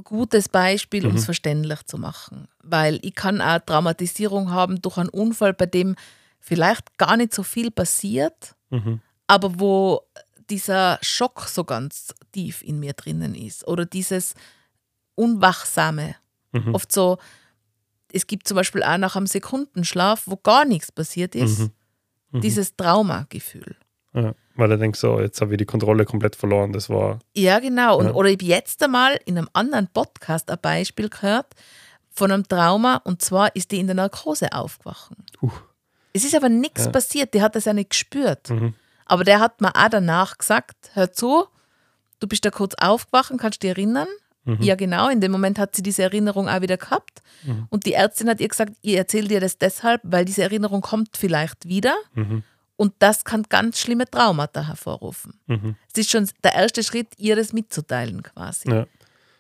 gutes 0.04 0.50
Beispiel, 0.50 1.06
um 1.08 1.16
es 1.16 1.25
verständlich 1.25 1.84
zu 1.86 1.98
machen. 1.98 2.48
Weil 2.64 3.00
ich 3.04 3.16
kann 3.16 3.42
auch 3.42 3.60
Traumatisierung 3.60 4.52
haben 4.52 4.81
durch 4.81 4.97
einen 4.97 5.09
Unfall, 5.09 5.54
bei 5.54 5.66
dem 5.68 5.95
vielleicht 6.40 6.97
gar 6.97 7.18
nicht 7.18 7.33
so 7.33 7.44
viel 7.44 7.71
passiert, 7.71 8.56
Mhm. 8.69 9.00
aber 9.28 9.59
wo 9.59 10.02
dieser 10.50 10.97
Schock 11.02 11.42
so 11.47 11.64
ganz 11.64 12.14
tief 12.31 12.62
in 12.64 12.80
mir 12.80 12.94
drinnen 12.94 13.36
ist. 13.36 13.68
Oder 13.68 13.86
dieses 13.86 14.33
Unwachsame. 15.16 16.16
Mhm. 16.52 16.74
Oft 16.74 16.92
so, 16.92 17.18
es 18.12 18.28
gibt 18.28 18.47
zum 18.47 18.56
Beispiel 18.56 18.83
auch 18.83 18.97
nach 18.97 19.16
einem 19.16 19.28
Sekundenschlaf, 19.28 20.24
wo 20.26 20.38
gar 20.38 20.64
nichts 20.66 20.92
passiert 20.92 21.36
ist, 21.36 21.59
Mhm. 21.59 21.71
Dieses 22.31 22.76
Traumagefühl. 22.76 23.76
ja, 24.14 24.34
weil 24.56 24.72
er 24.72 24.78
denkt, 24.78 24.98
so, 24.98 25.19
jetzt 25.19 25.40
habe 25.42 25.54
ich 25.54 25.57
die 25.57 25.66
Kontrolle 25.66 26.06
komplett 26.06 26.36
verloren. 26.36 26.74
Das 26.74 26.90
war. 26.90 27.19
Ja, 27.36 27.60
genau. 27.60 27.98
Und, 28.00 28.07
Ja. 28.07 28.14
Oder 28.14 28.30
ich 28.30 28.36
habe 28.38 28.46
jetzt 28.46 28.81
einmal 28.84 29.19
in 29.26 29.38
einem 29.38 29.50
anderen 29.54 29.88
Podcast 29.88 30.50
ein 30.50 30.57
Beispiel 30.62 31.10
gehört 31.10 31.48
von 32.12 32.31
einem 32.31 32.48
Trauma 32.48 32.96
und 33.04 33.22
zwar 33.22 33.56
ist 33.56 33.72
die 33.72 33.80
in 33.80 33.86
der 33.88 33.96
Narkose 33.96 34.52
aufgewacht. 34.54 35.12
Uh. 35.42 35.52
Es 36.14 36.24
ist 36.24 36.34
aber 36.36 36.50
nichts 36.50 36.86
Ja. 36.86 36.92
passiert, 36.92 37.34
die 37.36 37.42
hat 37.44 37.56
das 37.56 37.66
ja 37.66 37.74
nicht 37.74 37.92
gespürt. 37.92 38.50
Mhm. 38.50 38.74
Aber 39.06 39.24
der 39.24 39.40
hat 39.40 39.62
mir 39.62 39.76
auch 39.76 39.90
danach 39.90 40.38
gesagt, 40.40 40.76
hör 40.94 41.12
zu, 41.14 41.46
du 42.19 42.28
bist 42.28 42.44
da 42.44 42.50
kurz 42.50 42.74
aufgewacht, 42.80 43.31
kannst 43.38 43.62
dich 43.62 43.69
erinnern? 43.69 44.07
Mhm. 44.47 44.61
Ja, 44.61 44.75
genau, 44.75 45.09
in 45.09 45.19
dem 45.19 45.31
Moment 45.31 45.59
hat 45.59 45.75
sie 45.75 45.83
diese 45.83 46.04
Erinnerung 46.04 46.47
auch 46.47 46.61
wieder 46.61 46.77
gehabt. 46.77 47.21
Mhm. 47.44 47.68
Und 47.69 47.85
die 47.85 47.94
Ärztin 47.94 48.30
hat 48.30 48.39
ihr 48.39 48.47
gesagt, 48.47 48.73
ich 48.81 48.95
erzähle 48.95 49.27
dir 49.27 49.39
das 49.42 49.57
deshalb, 49.57 50.01
weil 50.04 50.23
diese 50.23 50.42
Erinnerung 50.42 50.81
kommt 50.81 51.18
vielleicht 51.18 51.68
wieder. 51.68 51.95
Mhm. 52.13 52.44
Und 52.77 52.94
das 52.99 53.25
kann 53.25 53.44
ganz 53.49 53.80
schlimme 53.80 54.09
Traumata 54.09 54.66
hervorrufen. 54.68 55.33
Mhm. 55.47 55.75
Es 55.92 55.99
ist 55.99 56.11
schon 56.11 56.30
der 56.44 56.54
erste 56.54 56.81
Schritt, 56.81 57.07
ihr 57.18 57.35
das 57.35 57.51
mitzuteilen 57.51 58.23
quasi. 58.23 58.71
Ja. 58.71 58.87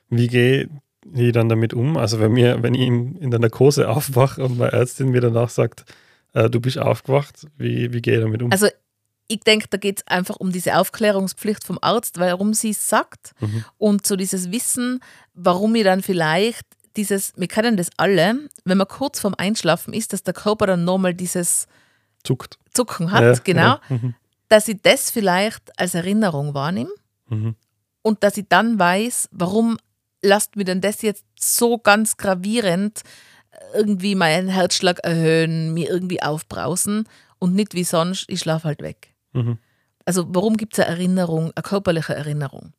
Wie 0.09 0.27
gehe 0.27 0.69
ich 1.13 1.31
dann 1.31 1.47
damit 1.47 1.73
um? 1.73 1.95
Also, 1.95 2.19
wenn, 2.19 2.33
mir, 2.33 2.61
wenn 2.61 2.73
ich 2.73 2.81
in 2.81 3.15
in 3.15 3.31
der 3.31 3.39
Narkose 3.39 3.87
aufwache 3.89 4.43
und 4.43 4.57
meine 4.57 4.73
Ärztin 4.73 5.09
mir 5.09 5.21
danach 5.21 5.49
sagt, 5.49 5.85
äh, 6.33 6.49
du 6.49 6.59
bist 6.59 6.77
aufgewacht, 6.77 7.47
wie, 7.57 7.93
wie 7.93 8.01
gehe 8.01 8.15
ich 8.15 8.21
damit 8.21 8.41
um? 8.41 8.51
Also 8.51 8.67
ich 9.27 9.41
denke, 9.41 9.67
da 9.69 9.77
geht 9.77 9.99
es 9.99 10.07
einfach 10.07 10.37
um 10.37 10.51
diese 10.51 10.77
Aufklärungspflicht 10.77 11.63
vom 11.63 11.77
Arzt, 11.81 12.17
warum 12.19 12.53
sie 12.53 12.69
es 12.71 12.87
sagt 12.89 13.33
Mhm. 13.41 13.65
und 13.77 14.07
so 14.07 14.15
dieses 14.15 14.51
Wissen, 14.51 15.01
warum 15.33 15.75
ich 15.75 15.83
dann 15.83 16.01
vielleicht 16.01 16.65
dieses, 16.95 17.33
wir 17.35 17.47
kennen 17.47 17.77
das 17.77 17.89
alle, 17.97 18.39
wenn 18.65 18.77
man 18.77 18.87
kurz 18.87 19.19
vorm 19.19 19.35
Einschlafen 19.37 19.93
ist, 19.93 20.13
dass 20.13 20.23
der 20.23 20.33
Körper 20.33 20.65
dann 20.67 20.83
nochmal 20.85 21.13
dieses 21.13 21.67
Zuckt. 22.23 22.57
Zucken 22.73 23.11
hat, 23.11 23.21
Ja, 23.23 23.33
genau, 23.43 23.61
ja. 23.61 23.81
Mhm. 23.89 24.15
dass 24.49 24.67
ich 24.67 24.79
das 24.81 25.11
vielleicht 25.11 25.77
als 25.79 25.93
Erinnerung 25.93 26.53
wahrnehme 26.53 26.89
Mhm. 27.29 27.55
und 28.01 28.23
dass 28.23 28.37
ich 28.37 28.45
dann 28.49 28.79
weiß, 28.79 29.29
warum 29.31 29.77
lasst 30.23 30.55
mir 30.55 30.63
denn 30.63 30.81
das 30.81 31.01
jetzt 31.03 31.25
so 31.39 31.77
ganz 31.77 32.17
gravierend 32.17 33.01
irgendwie 33.75 34.15
meinen 34.15 34.47
Herzschlag 34.47 34.99
erhöhen, 35.03 35.73
mir 35.73 35.89
irgendwie 35.89 36.21
aufbrausen 36.23 37.07
und 37.39 37.53
nicht 37.53 37.73
wie 37.75 37.83
sonst, 37.83 38.25
ich 38.29 38.39
schlafe 38.39 38.67
halt 38.67 38.81
weg. 38.81 39.13
Mhm. 39.33 39.57
Also 40.05 40.25
warum 40.29 40.57
gibt 40.57 40.73
es 40.73 40.79
eine 40.79 40.95
Erinnerung, 40.95 41.51
eine 41.55 41.63
körperliche 41.63 42.15
Erinnerung? 42.15 42.73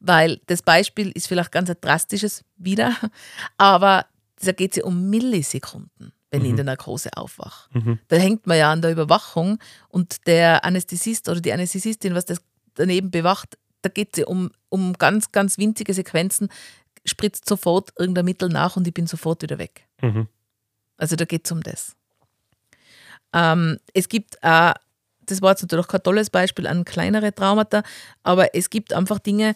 Weil 0.00 0.40
das 0.46 0.62
Beispiel 0.62 1.10
ist 1.12 1.28
vielleicht 1.28 1.52
ganz 1.52 1.70
ein 1.70 1.76
drastisches 1.80 2.44
wieder, 2.56 2.94
aber 3.58 4.06
da 4.42 4.52
geht 4.52 4.72
es 4.72 4.76
ja 4.78 4.84
um 4.84 5.08
Millisekunden, 5.08 6.12
wenn 6.30 6.42
ich 6.42 6.50
in 6.50 6.56
der 6.56 6.64
Narkose 6.64 7.10
aufwache. 7.16 7.70
Mhm. 7.78 7.98
Da 8.08 8.16
hängt 8.16 8.46
man 8.46 8.58
ja 8.58 8.72
an 8.72 8.82
der 8.82 8.90
Überwachung 8.90 9.58
und 9.88 10.26
der 10.26 10.64
Anästhesist 10.64 11.28
oder 11.28 11.40
die 11.40 11.52
Anästhesistin, 11.52 12.14
was 12.14 12.24
das 12.26 12.40
daneben 12.74 13.10
bewacht, 13.10 13.56
da 13.82 13.88
geht 13.88 14.10
es 14.12 14.20
ja 14.20 14.26
um, 14.26 14.50
um 14.68 14.94
ganz, 14.94 15.30
ganz 15.30 15.58
winzige 15.58 15.94
Sequenzen, 15.94 16.48
spritzt 17.04 17.48
sofort 17.48 17.92
irgendein 17.98 18.24
Mittel 18.24 18.48
nach 18.48 18.76
und 18.76 18.86
ich 18.88 18.94
bin 18.94 19.06
sofort 19.06 19.42
wieder 19.42 19.58
weg. 19.58 19.86
Mhm. 20.00 20.28
Also 20.96 21.16
da 21.16 21.24
geht 21.24 21.46
es 21.46 21.52
um 21.52 21.62
das. 21.62 21.94
Ähm, 23.32 23.78
es 23.92 24.08
gibt 24.08 24.42
auch, 24.42 24.74
das 25.26 25.42
war 25.42 25.50
jetzt 25.50 25.62
natürlich 25.62 25.88
kein 25.88 26.02
tolles 26.02 26.30
Beispiel 26.30 26.66
an 26.66 26.84
kleinere 26.84 27.34
Traumata, 27.34 27.82
aber 28.22 28.54
es 28.54 28.70
gibt 28.70 28.92
einfach 28.92 29.18
Dinge, 29.18 29.54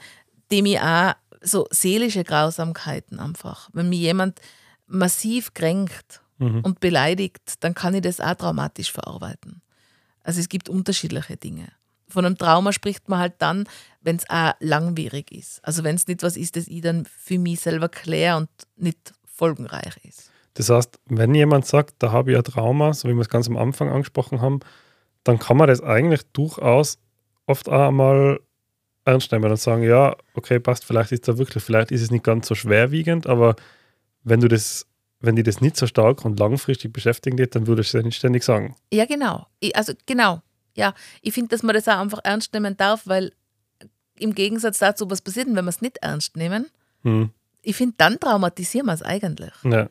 die 0.50 0.62
mir 0.62 0.82
auch 0.82 1.12
so 1.42 1.66
seelische 1.70 2.24
Grausamkeiten 2.24 3.20
einfach. 3.20 3.68
Wenn 3.72 3.88
mir 3.88 3.98
jemand 3.98 4.40
massiv 4.86 5.54
kränkt 5.54 6.20
Mhm. 6.38 6.60
und 6.60 6.78
beleidigt, 6.80 7.54
dann 7.60 7.74
kann 7.74 7.94
ich 7.94 8.02
das 8.02 8.20
auch 8.20 8.34
traumatisch 8.34 8.92
verarbeiten. 8.92 9.60
Also 10.22 10.40
es 10.40 10.48
gibt 10.48 10.68
unterschiedliche 10.68 11.36
Dinge. 11.36 11.68
Von 12.08 12.24
einem 12.24 12.38
Trauma 12.38 12.72
spricht 12.72 13.08
man 13.08 13.18
halt 13.18 13.34
dann, 13.38 13.68
wenn 14.02 14.16
es 14.16 14.30
auch 14.30 14.52
langwierig 14.60 15.32
ist. 15.32 15.58
Also 15.64 15.82
wenn 15.84 15.96
es 15.96 16.06
nicht 16.06 16.22
was 16.22 16.36
ist, 16.36 16.56
das 16.56 16.68
ich 16.68 16.80
dann 16.80 17.06
für 17.06 17.38
mich 17.38 17.60
selber 17.60 17.88
kläre 17.88 18.36
und 18.36 18.48
nicht 18.76 19.12
folgenreich 19.26 19.96
ist. 20.04 20.30
Das 20.54 20.70
heißt, 20.70 20.98
wenn 21.06 21.34
jemand 21.34 21.66
sagt, 21.66 21.96
da 21.98 22.12
habe 22.12 22.30
ich 22.32 22.36
ein 22.36 22.44
Trauma, 22.44 22.94
so 22.94 23.08
wie 23.08 23.14
wir 23.14 23.20
es 23.20 23.28
ganz 23.28 23.48
am 23.48 23.56
Anfang 23.56 23.90
angesprochen 23.90 24.40
haben, 24.40 24.60
dann 25.28 25.38
kann 25.38 25.58
man 25.58 25.68
das 25.68 25.82
eigentlich 25.82 26.22
durchaus 26.32 26.98
oft 27.44 27.68
auch 27.68 27.88
einmal 27.88 28.40
ernst 29.04 29.30
nehmen 29.30 29.50
und 29.50 29.60
sagen, 29.60 29.82
ja, 29.82 30.16
okay, 30.32 30.58
passt, 30.58 30.86
vielleicht 30.86 31.12
ist 31.12 31.28
da 31.28 31.36
wirklich, 31.36 31.62
vielleicht 31.62 31.90
ist 31.90 32.00
es 32.00 32.10
nicht 32.10 32.24
ganz 32.24 32.48
so 32.48 32.54
schwerwiegend, 32.54 33.26
aber 33.26 33.54
wenn 34.24 34.40
du 34.40 34.48
das, 34.48 34.86
wenn 35.20 35.36
die 35.36 35.42
das 35.42 35.60
nicht 35.60 35.76
so 35.76 35.86
stark 35.86 36.24
und 36.24 36.38
langfristig 36.40 36.94
beschäftigen 36.94 37.36
wird, 37.36 37.54
dann 37.54 37.66
würde 37.66 37.82
ich 37.82 37.88
es 37.88 37.92
ja 37.92 38.00
nicht 38.00 38.16
ständig 38.16 38.42
sagen. 38.42 38.74
Ja, 38.90 39.04
genau. 39.04 39.46
Ich, 39.60 39.76
also 39.76 39.92
genau. 40.06 40.40
Ja, 40.74 40.94
ich 41.20 41.34
finde, 41.34 41.48
dass 41.48 41.62
man 41.62 41.74
das 41.74 41.88
auch 41.88 41.98
einfach 41.98 42.20
ernst 42.24 42.54
nehmen 42.54 42.76
darf, 42.78 43.06
weil 43.06 43.32
im 44.18 44.34
Gegensatz 44.34 44.78
dazu, 44.78 45.10
was 45.10 45.20
passiert, 45.20 45.46
denn, 45.46 45.56
wenn 45.56 45.66
wir 45.66 45.70
es 45.70 45.82
nicht 45.82 45.98
ernst 45.98 46.36
nehmen, 46.38 46.68
Hm. 47.02 47.30
ich 47.60 47.76
finde, 47.76 47.96
dann 47.98 48.18
traumatisieren 48.18 48.86
wir 48.86 48.94
es 48.94 49.02
eigentlich. 49.02 49.52
Ja. 49.62 49.90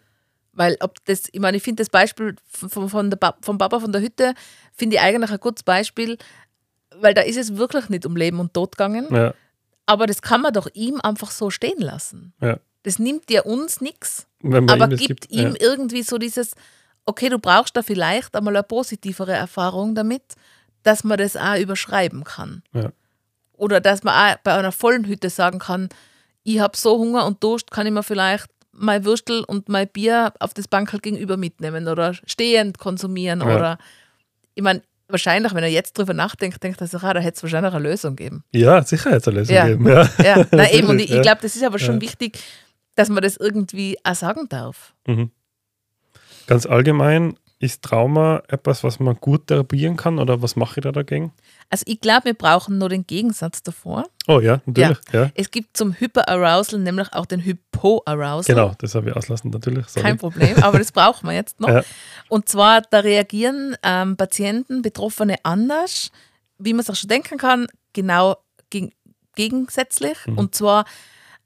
Weil 0.57 0.75
ob 0.79 1.05
das, 1.05 1.29
ich 1.31 1.39
meine, 1.39 1.57
ich 1.57 1.63
finde 1.63 1.81
das 1.81 1.89
Beispiel 1.91 2.35
von, 2.47 2.89
von 2.89 3.09
der, 3.11 3.17
Pa- 3.17 3.37
vom 3.41 3.59
Papa 3.59 3.79
von 3.79 3.91
der 3.91 4.01
Hütte, 4.01 4.33
finde 4.73 4.95
ich 4.95 5.01
eigentlich 5.01 5.29
ein 5.29 5.39
gutes 5.39 5.61
Beispiel, 5.61 6.17
weil 6.95 7.13
da 7.13 7.21
ist 7.21 7.37
es 7.37 7.57
wirklich 7.57 7.89
nicht 7.89 8.07
um 8.07 8.15
Leben 8.15 8.39
und 8.39 8.55
Tod 8.55 8.71
gegangen. 8.71 9.07
Ja. 9.13 9.35
Aber 9.85 10.07
das 10.07 10.23
kann 10.23 10.41
man 10.41 10.53
doch 10.53 10.67
ihm 10.73 10.99
einfach 10.99 11.29
so 11.29 11.51
stehen 11.51 11.79
lassen. 11.79 12.33
Ja. 12.41 12.57
Das 12.81 12.97
nimmt 12.97 13.29
ja 13.29 13.43
uns 13.43 13.81
nichts, 13.81 14.25
aber 14.41 14.89
ihm 14.91 14.97
gibt, 14.97 15.29
ihm 15.29 15.49
ja. 15.49 15.61
irgendwie 15.61 16.01
so 16.01 16.17
dieses, 16.17 16.53
okay, 17.05 17.29
du 17.29 17.37
brauchst 17.37 17.77
da 17.77 17.83
vielleicht 17.83 18.35
einmal 18.35 18.55
eine 18.55 18.63
positivere 18.63 19.33
Erfahrung 19.33 19.93
damit, 19.93 20.23
dass 20.81 21.03
man 21.03 21.19
das 21.19 21.37
auch 21.37 21.57
überschreiben 21.57 22.23
kann. 22.23 22.63
Ja. 22.73 22.91
Oder 23.53 23.79
dass 23.79 24.03
man 24.03 24.15
auch 24.15 24.37
bei 24.43 24.53
einer 24.55 24.71
vollen 24.71 25.05
Hütte 25.05 25.29
sagen 25.29 25.59
kann, 25.59 25.89
ich 26.43 26.59
habe 26.59 26.75
so 26.75 26.97
Hunger 26.97 27.27
und 27.27 27.43
Durst, 27.43 27.69
kann 27.69 27.85
ich 27.85 27.93
mir 27.93 28.03
vielleicht 28.03 28.47
mein 28.77 29.03
Würstel 29.05 29.43
und 29.45 29.69
mein 29.69 29.87
Bier 29.87 30.33
auf 30.39 30.53
das 30.53 30.67
Bankerl 30.67 30.99
gegenüber 30.99 31.35
mitnehmen 31.37 31.87
oder 31.87 32.13
stehend 32.25 32.77
konsumieren 32.77 33.41
Ja. 33.41 33.55
oder 33.55 33.77
ich 34.55 34.63
meine, 34.63 34.81
wahrscheinlich, 35.07 35.53
wenn 35.53 35.63
er 35.63 35.69
jetzt 35.69 35.97
drüber 35.97 36.13
nachdenkt, 36.13 36.61
denkt 36.63 36.81
er 36.81 36.87
sich, 36.87 37.01
ah, 37.03 37.13
da 37.13 37.19
hätte 37.19 37.37
es 37.37 37.43
wahrscheinlich 37.43 37.73
eine 37.73 37.83
Lösung 37.87 38.15
geben. 38.15 38.43
ja, 38.51 38.83
sicher 38.83 39.11
hätte 39.11 39.17
es 39.17 39.27
eine 39.27 39.39
Lösung 39.39 39.55
Ja. 39.55 39.67
geben. 39.67 39.87
Ja. 39.87 40.09
Ja, 40.23 40.45
na 40.51 40.71
eben, 40.71 40.87
und 40.87 40.99
ich, 40.99 41.11
ich 41.11 41.21
glaube, 41.21 41.39
das 41.41 41.55
ist 41.55 41.63
aber 41.63 41.79
schon 41.79 42.01
wichtig, 42.01 42.37
dass 42.95 43.09
man 43.09 43.21
das 43.23 43.37
irgendwie 43.37 43.97
auch 44.03 44.15
sagen 44.15 44.47
darf. 44.49 44.93
Mhm. 45.05 45.31
Ganz 46.47 46.65
allgemein, 46.65 47.37
ist 47.59 47.81
Trauma 47.81 48.43
etwas, 48.49 48.83
was 48.83 48.99
man 48.99 49.15
gut 49.15 49.47
therapieren 49.47 49.97
kann 49.97 50.19
oder 50.19 50.41
was 50.43 50.55
mache 50.55 50.79
ich 50.79 50.83
da 50.83 50.91
dagegen? 50.91 51.33
Also 51.69 51.83
ich 51.87 51.99
glaube, 51.99 52.25
wir 52.25 52.33
brauchen 52.35 52.77
nur 52.77 52.89
den 52.89 53.07
Gegensatz 53.07 53.63
davor. 53.63 54.05
Oh 54.27 54.39
ja, 54.39 54.61
natürlich. 54.65 54.99
Ja. 55.11 55.31
Es 55.33 55.49
gibt 55.49 55.75
zum 55.75 55.93
Hyperarousal 55.93 56.79
nämlich 56.79 57.11
auch 57.13 57.25
den 57.25 57.43
Hypoarousal. 57.43 58.55
Genau, 58.55 58.75
das 58.77 58.93
habe 58.93 59.09
ich 59.09 59.15
auslassen, 59.15 59.49
natürlich. 59.49 59.87
Sorry. 59.87 60.05
Kein 60.05 60.17
Problem, 60.17 60.55
aber 60.61 60.77
das 60.77 60.91
brauchen 60.91 61.27
wir 61.27 61.35
jetzt 61.35 61.59
noch. 61.59 61.67
Ja. 61.77 61.83
Und 62.29 62.47
zwar, 62.47 62.81
da 62.81 62.99
reagieren 62.99 63.75
ähm, 63.83 64.15
Patienten, 64.15 64.81
Betroffene 64.81 65.35
anders, 65.43 66.11
wie 66.57 66.73
man 66.73 66.83
sich 66.83 66.91
auch 66.91 66.95
schon 66.95 67.09
denken 67.09 67.37
kann, 67.37 67.67
genau 67.93 68.37
geg 68.69 68.93
gegensätzlich. 69.35 70.17
Mhm. 70.25 70.37
Und 70.37 70.55
zwar, 70.55 70.85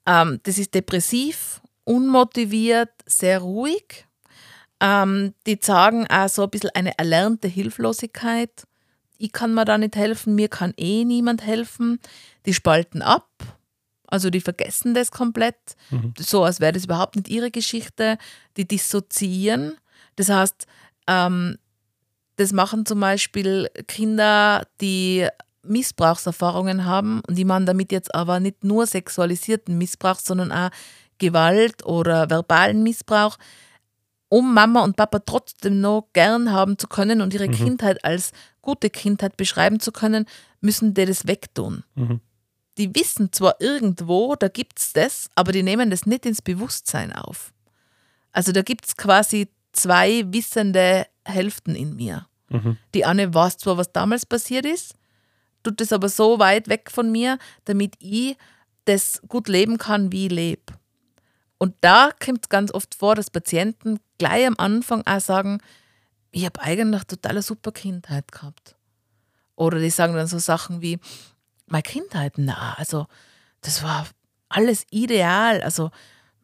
ähm, 0.06 0.40
das 0.44 0.58
ist 0.58 0.74
depressiv, 0.74 1.62
unmotiviert, 1.84 2.92
sehr 3.06 3.40
ruhig. 3.40 4.06
Ähm, 4.82 5.34
die 5.46 5.60
zeigen 5.60 6.08
auch 6.10 6.28
so 6.28 6.44
ein 6.44 6.50
bisschen 6.50 6.72
eine 6.74 6.98
erlernte 6.98 7.48
Hilflosigkeit. 7.48 8.64
Ich 9.18 9.32
kann 9.32 9.54
mir 9.54 9.64
da 9.66 9.78
nicht 9.78 9.96
helfen, 9.96 10.34
mir 10.36 10.50
kann 10.50 10.74
eh 10.78 11.06
niemand 11.06 11.46
helfen. 11.46 12.00
Die 12.48 12.54
spalten 12.56 13.02
ab, 13.04 13.30
also 14.08 14.32
die 14.32 14.42
vergessen 14.42 14.94
das 14.96 15.12
komplett, 15.12 15.56
Mhm. 15.92 16.14
so 16.18 16.44
als 16.44 16.60
wäre 16.60 16.72
das 16.74 16.86
überhaupt 16.86 17.16
nicht 17.16 17.30
ihre 17.30 17.52
Geschichte. 17.52 18.18
Die 18.58 18.68
dissoziieren. 18.68 19.78
Das 20.16 20.30
heißt, 20.30 20.66
ähm, 21.08 21.58
das 22.38 22.52
machen 22.52 22.86
zum 22.88 23.00
Beispiel 23.00 23.70
Kinder, 23.88 24.66
die 24.82 25.28
Missbrauchserfahrungen 25.64 26.86
haben 26.86 27.22
und 27.28 27.38
die 27.38 27.46
man 27.46 27.68
damit 27.68 27.92
jetzt 27.92 28.16
aber 28.16 28.40
nicht 28.40 28.64
nur 28.64 28.88
sexualisierten 28.88 29.78
Missbrauch, 29.78 30.18
sondern 30.20 30.52
auch 30.52 30.70
Gewalt 31.20 31.86
oder 31.86 32.30
verbalen 32.32 32.82
Missbrauch, 32.82 33.38
um 34.32 34.54
Mama 34.54 34.82
und 34.82 34.96
Papa 34.96 35.20
trotzdem 35.20 35.82
noch 35.82 36.08
gern 36.14 36.54
haben 36.54 36.78
zu 36.78 36.88
können 36.88 37.20
und 37.20 37.34
ihre 37.34 37.50
Mhm. 37.50 37.52
Kindheit 37.52 38.06
als 38.06 38.32
gute 38.62 38.90
Kindheit 38.90 39.36
beschreiben 39.36 39.82
zu 39.82 39.92
können, 39.92 40.26
müssen 40.62 40.94
die 40.94 41.06
das 41.06 41.28
wegtun. 41.28 41.84
Mhm. 41.96 42.22
Die 42.78 42.96
wissen 42.96 43.34
zwar 43.34 43.60
irgendwo, 43.60 44.36
da 44.36 44.48
gibt 44.48 44.80
es 44.80 44.94
das, 44.94 45.30
aber 45.36 45.52
die 45.52 45.64
nehmen 45.64 45.90
das 45.90 46.06
nicht 46.06 46.26
ins 46.26 46.42
Bewusstsein 46.42 47.12
auf. 47.12 47.52
Also 48.32 48.54
da 48.54 48.62
gibt 48.62 48.86
es 48.86 48.96
quasi 48.96 49.50
zwei 49.74 50.24
wissende 50.32 51.08
Hälften 51.26 51.76
in 51.76 51.98
mir. 51.98 52.26
Mhm. 52.48 52.78
Die 52.94 53.04
eine 53.04 53.34
weiß 53.34 53.58
zwar, 53.58 53.76
was 53.76 53.92
damals 53.92 54.26
passiert 54.26 54.66
ist, 54.66 54.96
tut 55.62 55.82
das 55.82 55.92
aber 55.92 56.08
so 56.08 56.40
weit 56.40 56.70
weg 56.70 56.90
von 56.90 57.12
mir, 57.12 57.38
damit 57.66 57.96
ich 58.00 58.38
das 58.86 59.22
gut 59.28 59.50
leben 59.50 59.78
kann, 59.78 60.14
wie 60.14 60.28
ich 60.28 60.32
lebe. 60.32 60.74
Und 61.62 61.76
da 61.82 62.10
kommt 62.20 62.46
es 62.46 62.50
ganz 62.50 62.74
oft 62.74 62.96
vor, 62.96 63.14
dass 63.14 63.30
Patienten 63.30 64.00
gleich 64.18 64.48
am 64.48 64.56
Anfang 64.58 65.06
auch 65.06 65.20
sagen, 65.20 65.60
ich 66.32 66.44
habe 66.44 66.60
eigentlich 66.60 67.04
total 67.04 67.34
eine 67.34 67.44
super 67.44 67.72
Kindheit 67.72 68.32
gehabt. 68.32 68.76
Oder 69.56 69.78
die 69.78 69.92
sagen 69.92 70.16
dann 70.16 70.26
so 70.26 70.40
Sachen 70.40 70.82
wie, 70.82 70.98
meine 71.68 71.84
Kindheit, 71.84 72.34
na, 72.38 72.74
also 72.80 73.06
das 73.62 73.84
war 73.84 74.08
alles 74.50 74.88
ideal. 74.90 75.62
Also 75.62 75.92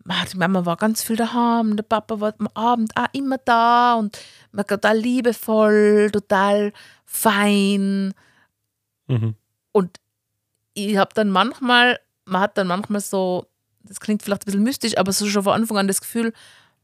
ah, 0.07 0.23
die 0.31 0.37
Mama 0.37 0.67
war 0.67 0.77
ganz 0.77 1.01
viel 1.01 1.15
daheim, 1.15 1.75
der 1.75 1.83
Papa 1.83 2.19
war 2.19 2.35
am 2.37 2.49
Abend 2.53 2.91
auch 2.95 3.11
immer 3.11 3.39
da 3.39 3.95
und 3.95 4.19
man 4.51 4.67
total 4.67 4.99
liebevoll, 4.99 6.11
total 6.13 6.73
fein. 7.05 8.13
Mhm. 9.07 9.33
Und 9.71 9.99
ich 10.75 10.95
habe 10.97 11.15
dann 11.15 11.31
manchmal, 11.31 11.99
man 12.25 12.41
hat 12.41 12.55
dann 12.59 12.67
manchmal 12.67 13.01
so, 13.01 13.47
das 13.87 13.99
klingt 13.99 14.23
vielleicht 14.23 14.43
ein 14.43 14.45
bisschen 14.45 14.63
mystisch, 14.63 14.97
aber 14.97 15.11
so 15.11 15.25
schon 15.27 15.43
von 15.43 15.53
Anfang 15.53 15.77
an 15.77 15.87
das 15.87 16.01
Gefühl, 16.01 16.33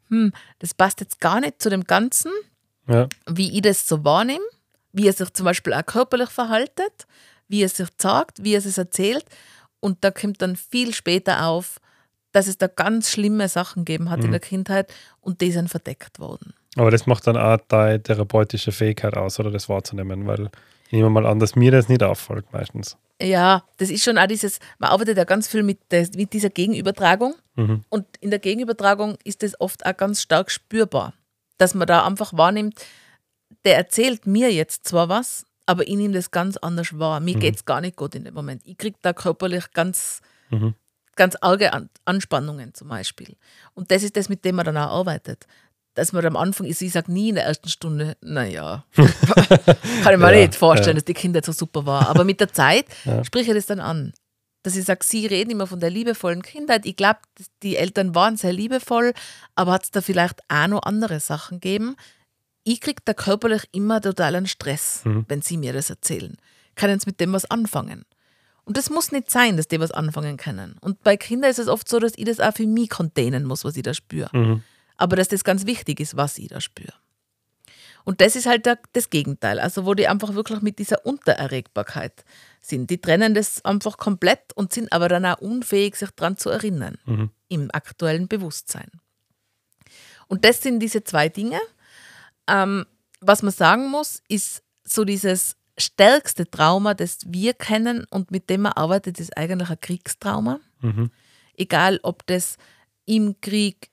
hm, 0.09 0.31
das 0.59 0.73
passt 0.73 0.99
jetzt 1.01 1.19
gar 1.19 1.39
nicht 1.39 1.61
zu 1.61 1.69
dem 1.69 1.83
Ganzen, 1.85 2.31
Ja. 2.87 3.07
wie 3.29 3.55
ich 3.55 3.61
das 3.61 3.87
so 3.87 4.03
wahrnehme, 4.03 4.43
wie 4.91 5.07
er 5.07 5.13
sich 5.13 5.31
zum 5.33 5.45
Beispiel 5.45 5.73
auch 5.73 5.85
körperlich 5.85 6.29
verhaltet, 6.29 7.05
wie 7.47 7.61
er 7.63 7.69
sich 7.69 7.87
sagt, 7.97 8.43
wie 8.43 8.53
er 8.53 8.59
es 8.59 8.77
erzählt. 8.77 9.25
Und 9.79 10.03
da 10.03 10.11
kommt 10.11 10.41
dann 10.41 10.55
viel 10.55 10.93
später 10.93 11.45
auf, 11.47 11.79
dass 12.31 12.47
es 12.47 12.57
da 12.57 12.67
ganz 12.67 13.09
schlimme 13.11 13.47
Sachen 13.47 13.85
gegeben 13.85 14.09
hat 14.09 14.21
in 14.21 14.27
Mhm. 14.27 14.31
der 14.31 14.39
Kindheit 14.39 14.93
und 15.21 15.41
die 15.41 15.51
sind 15.51 15.69
verdeckt 15.69 16.19
worden. 16.19 16.53
Aber 16.75 16.89
das 16.89 17.05
macht 17.05 17.27
dann 17.27 17.37
auch 17.37 17.57
deine 17.67 18.01
therapeutische 18.01 18.71
Fähigkeit 18.71 19.15
aus, 19.15 19.39
oder 19.39 19.51
das 19.51 19.69
wahrzunehmen, 19.69 20.25
weil 20.25 20.49
nehme 20.93 21.09
mal 21.09 21.25
an, 21.25 21.39
dass 21.39 21.55
mir 21.55 21.71
das 21.71 21.89
nicht 21.89 22.01
auffällt 22.03 22.45
meistens. 22.53 22.95
Ja, 23.21 23.63
das 23.77 23.89
ist 23.89 24.03
schon 24.03 24.17
auch 24.17 24.27
dieses, 24.27 24.59
man 24.79 24.89
arbeitet 24.91 25.17
ja 25.17 25.23
ganz 25.25 25.47
viel 25.47 25.63
mit, 25.63 25.79
der, 25.91 26.07
mit 26.15 26.31
dieser 26.33 26.49
Gegenübertragung. 26.49 27.35
Mhm. 27.55 27.83
Und 27.89 28.05
in 28.21 28.29
der 28.29 28.39
Gegenübertragung 28.39 29.17
ist 29.25 29.43
das 29.43 29.59
oft 29.59 29.85
auch 29.85 29.97
ganz 29.97 30.21
stark 30.21 30.49
spürbar, 30.51 31.13
dass 31.57 31.73
man 31.75 31.87
da 31.87 32.05
einfach 32.05 32.33
wahrnimmt, 32.33 32.79
der 33.65 33.75
erzählt 33.77 34.25
mir 34.27 34.51
jetzt 34.53 34.87
zwar 34.87 35.09
was, 35.09 35.45
aber 35.65 35.87
ich 35.87 35.95
nehme 35.95 36.13
das 36.13 36.31
ganz 36.31 36.57
anders 36.57 36.97
wahr. 36.99 37.19
Mir 37.19 37.35
Mhm. 37.35 37.39
geht 37.41 37.55
es 37.55 37.65
gar 37.65 37.81
nicht 37.81 37.95
gut 37.95 38.15
in 38.15 38.23
dem 38.25 38.33
Moment. 38.33 38.61
Ich 38.65 38.77
kriege 38.77 38.97
da 39.01 39.13
körperlich 39.13 39.71
ganz 39.73 40.21
Mhm. 40.49 40.75
ganz 41.15 41.35
arge 41.41 41.71
Anspannungen 42.05 42.73
zum 42.73 42.87
Beispiel. 42.89 43.35
Und 43.73 43.91
das 43.91 44.03
ist 44.03 44.17
das, 44.17 44.29
mit 44.29 44.43
dem 44.45 44.55
man 44.55 44.65
dann 44.65 44.77
auch 44.77 44.91
arbeitet. 44.99 45.45
Dass 45.95 46.11
man 46.11 46.25
am 46.25 46.35
Anfang 46.35 46.65
ist, 46.65 46.81
ich 46.81 46.91
sage 46.91 47.11
nie 47.11 47.29
in 47.29 47.35
der 47.35 47.45
ersten 47.45 47.69
Stunde, 47.69 48.17
naja, 48.21 48.85
kann 48.95 50.13
ich 50.13 50.17
mir 50.17 50.33
ja, 50.33 50.47
nicht 50.47 50.55
vorstellen, 50.55 50.95
ja. 50.95 51.01
dass 51.01 51.05
die 51.05 51.13
Kinder 51.13 51.41
so 51.43 51.51
super 51.51 51.85
war. 51.85 52.09
Aber 52.09 52.23
mit 52.23 52.39
der 52.39 52.51
Zeit 52.51 52.85
ja. 53.05 53.23
spreche 53.23 53.51
ich 53.51 53.57
das 53.57 53.67
dann 53.67 53.79
an. 53.79 54.13
Dass 54.63 54.75
ich 54.75 54.85
sage, 54.85 55.01
sie 55.03 55.25
reden 55.27 55.51
immer 55.51 55.67
von 55.67 55.79
der 55.79 55.89
liebevollen 55.89 56.41
Kindheit. 56.41 56.85
Ich 56.85 56.95
glaube, 56.95 57.19
die 57.61 57.75
Eltern 57.75 58.15
waren 58.15 58.37
sehr 58.37 58.53
liebevoll, 58.53 59.13
aber 59.55 59.73
hat 59.73 59.83
es 59.83 59.91
da 59.91 60.01
vielleicht 60.01 60.39
auch 60.47 60.67
noch 60.67 60.83
andere 60.83 61.19
Sachen 61.19 61.59
gegeben? 61.59 61.95
Ich 62.63 62.79
kriege 62.79 63.01
da 63.03 63.13
körperlich 63.13 63.63
immer 63.73 63.99
totalen 63.99 64.47
Stress, 64.47 65.01
mhm. 65.03 65.25
wenn 65.27 65.41
sie 65.41 65.57
mir 65.57 65.73
das 65.73 65.89
erzählen. 65.89 66.37
Können 66.75 66.99
sie 66.99 67.07
mit 67.07 67.19
dem 67.19 67.33
was 67.33 67.45
anfangen? 67.45 68.05
Und 68.65 68.77
das 68.77 68.89
muss 68.89 69.11
nicht 69.11 69.29
sein, 69.29 69.57
dass 69.57 69.67
die 69.67 69.79
was 69.79 69.91
anfangen 69.91 70.37
können. 70.37 70.77
Und 70.79 71.03
bei 71.03 71.17
Kindern 71.17 71.51
ist 71.51 71.59
es 71.59 71.67
oft 71.67 71.87
so, 71.89 71.99
dass 71.99 72.13
ich 72.15 72.25
das 72.25 72.39
auch 72.39 72.53
für 72.53 72.65
mich 72.65 72.89
containen 72.89 73.43
muss, 73.43 73.65
was 73.65 73.75
ich 73.75 73.83
da 73.83 73.93
spüre. 73.93 74.29
Mhm. 74.31 74.63
Aber 74.97 75.15
dass 75.15 75.27
das 75.27 75.43
ganz 75.43 75.65
wichtig 75.65 75.99
ist, 75.99 76.15
was 76.15 76.37
ich 76.37 76.49
da 76.49 76.61
spüre. 76.61 76.93
Und 78.05 78.19
das 78.21 78.35
ist 78.35 78.45
halt 78.45 78.67
das 78.93 79.09
Gegenteil. 79.09 79.59
Also, 79.59 79.85
wo 79.85 79.93
die 79.93 80.07
einfach 80.07 80.33
wirklich 80.33 80.61
mit 80.61 80.77
dieser 80.77 81.05
Untererregbarkeit 81.05 82.25
sind. 82.59 82.89
Die 82.89 82.99
trennen 82.99 83.33
das 83.33 83.63
einfach 83.63 83.97
komplett 83.97 84.53
und 84.55 84.73
sind 84.73 84.91
aber 84.91 85.07
dann 85.07 85.25
auch 85.25 85.39
unfähig, 85.39 85.95
sich 85.95 86.11
daran 86.11 86.37
zu 86.37 86.49
erinnern 86.49 86.97
mhm. 87.05 87.29
im 87.47 87.69
aktuellen 87.71 88.27
Bewusstsein. 88.27 88.89
Und 90.27 90.45
das 90.45 90.61
sind 90.61 90.79
diese 90.79 91.03
zwei 91.03 91.29
Dinge. 91.29 91.59
Ähm, 92.47 92.85
was 93.21 93.41
man 93.41 93.53
sagen 93.53 93.89
muss, 93.89 94.21
ist 94.27 94.63
so 94.83 95.05
dieses 95.05 95.55
stärkste 95.77 96.49
Trauma, 96.49 96.93
das 96.93 97.19
wir 97.25 97.53
kennen 97.53 98.05
und 98.09 98.31
mit 98.31 98.49
dem 98.49 98.61
man 98.61 98.73
arbeitet, 98.73 99.19
ist 99.19 99.37
eigentlich 99.37 99.69
ein 99.69 99.79
Kriegstrauma. 99.79 100.59
Mhm. 100.81 101.09
Egal, 101.55 101.99
ob 102.03 102.25
das 102.27 102.57
im 103.05 103.39
Krieg 103.41 103.89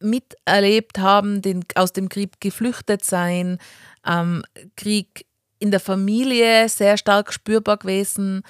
miterlebt 0.00 0.98
haben, 0.98 1.42
den, 1.42 1.64
aus 1.74 1.92
dem 1.92 2.08
Krieg 2.08 2.40
geflüchtet 2.40 3.04
sein, 3.04 3.58
ähm, 4.06 4.42
Krieg 4.76 5.26
in 5.58 5.70
der 5.70 5.80
Familie 5.80 6.68
sehr 6.68 6.96
stark 6.96 7.32
spürbar 7.32 7.76
gewesen. 7.76 8.42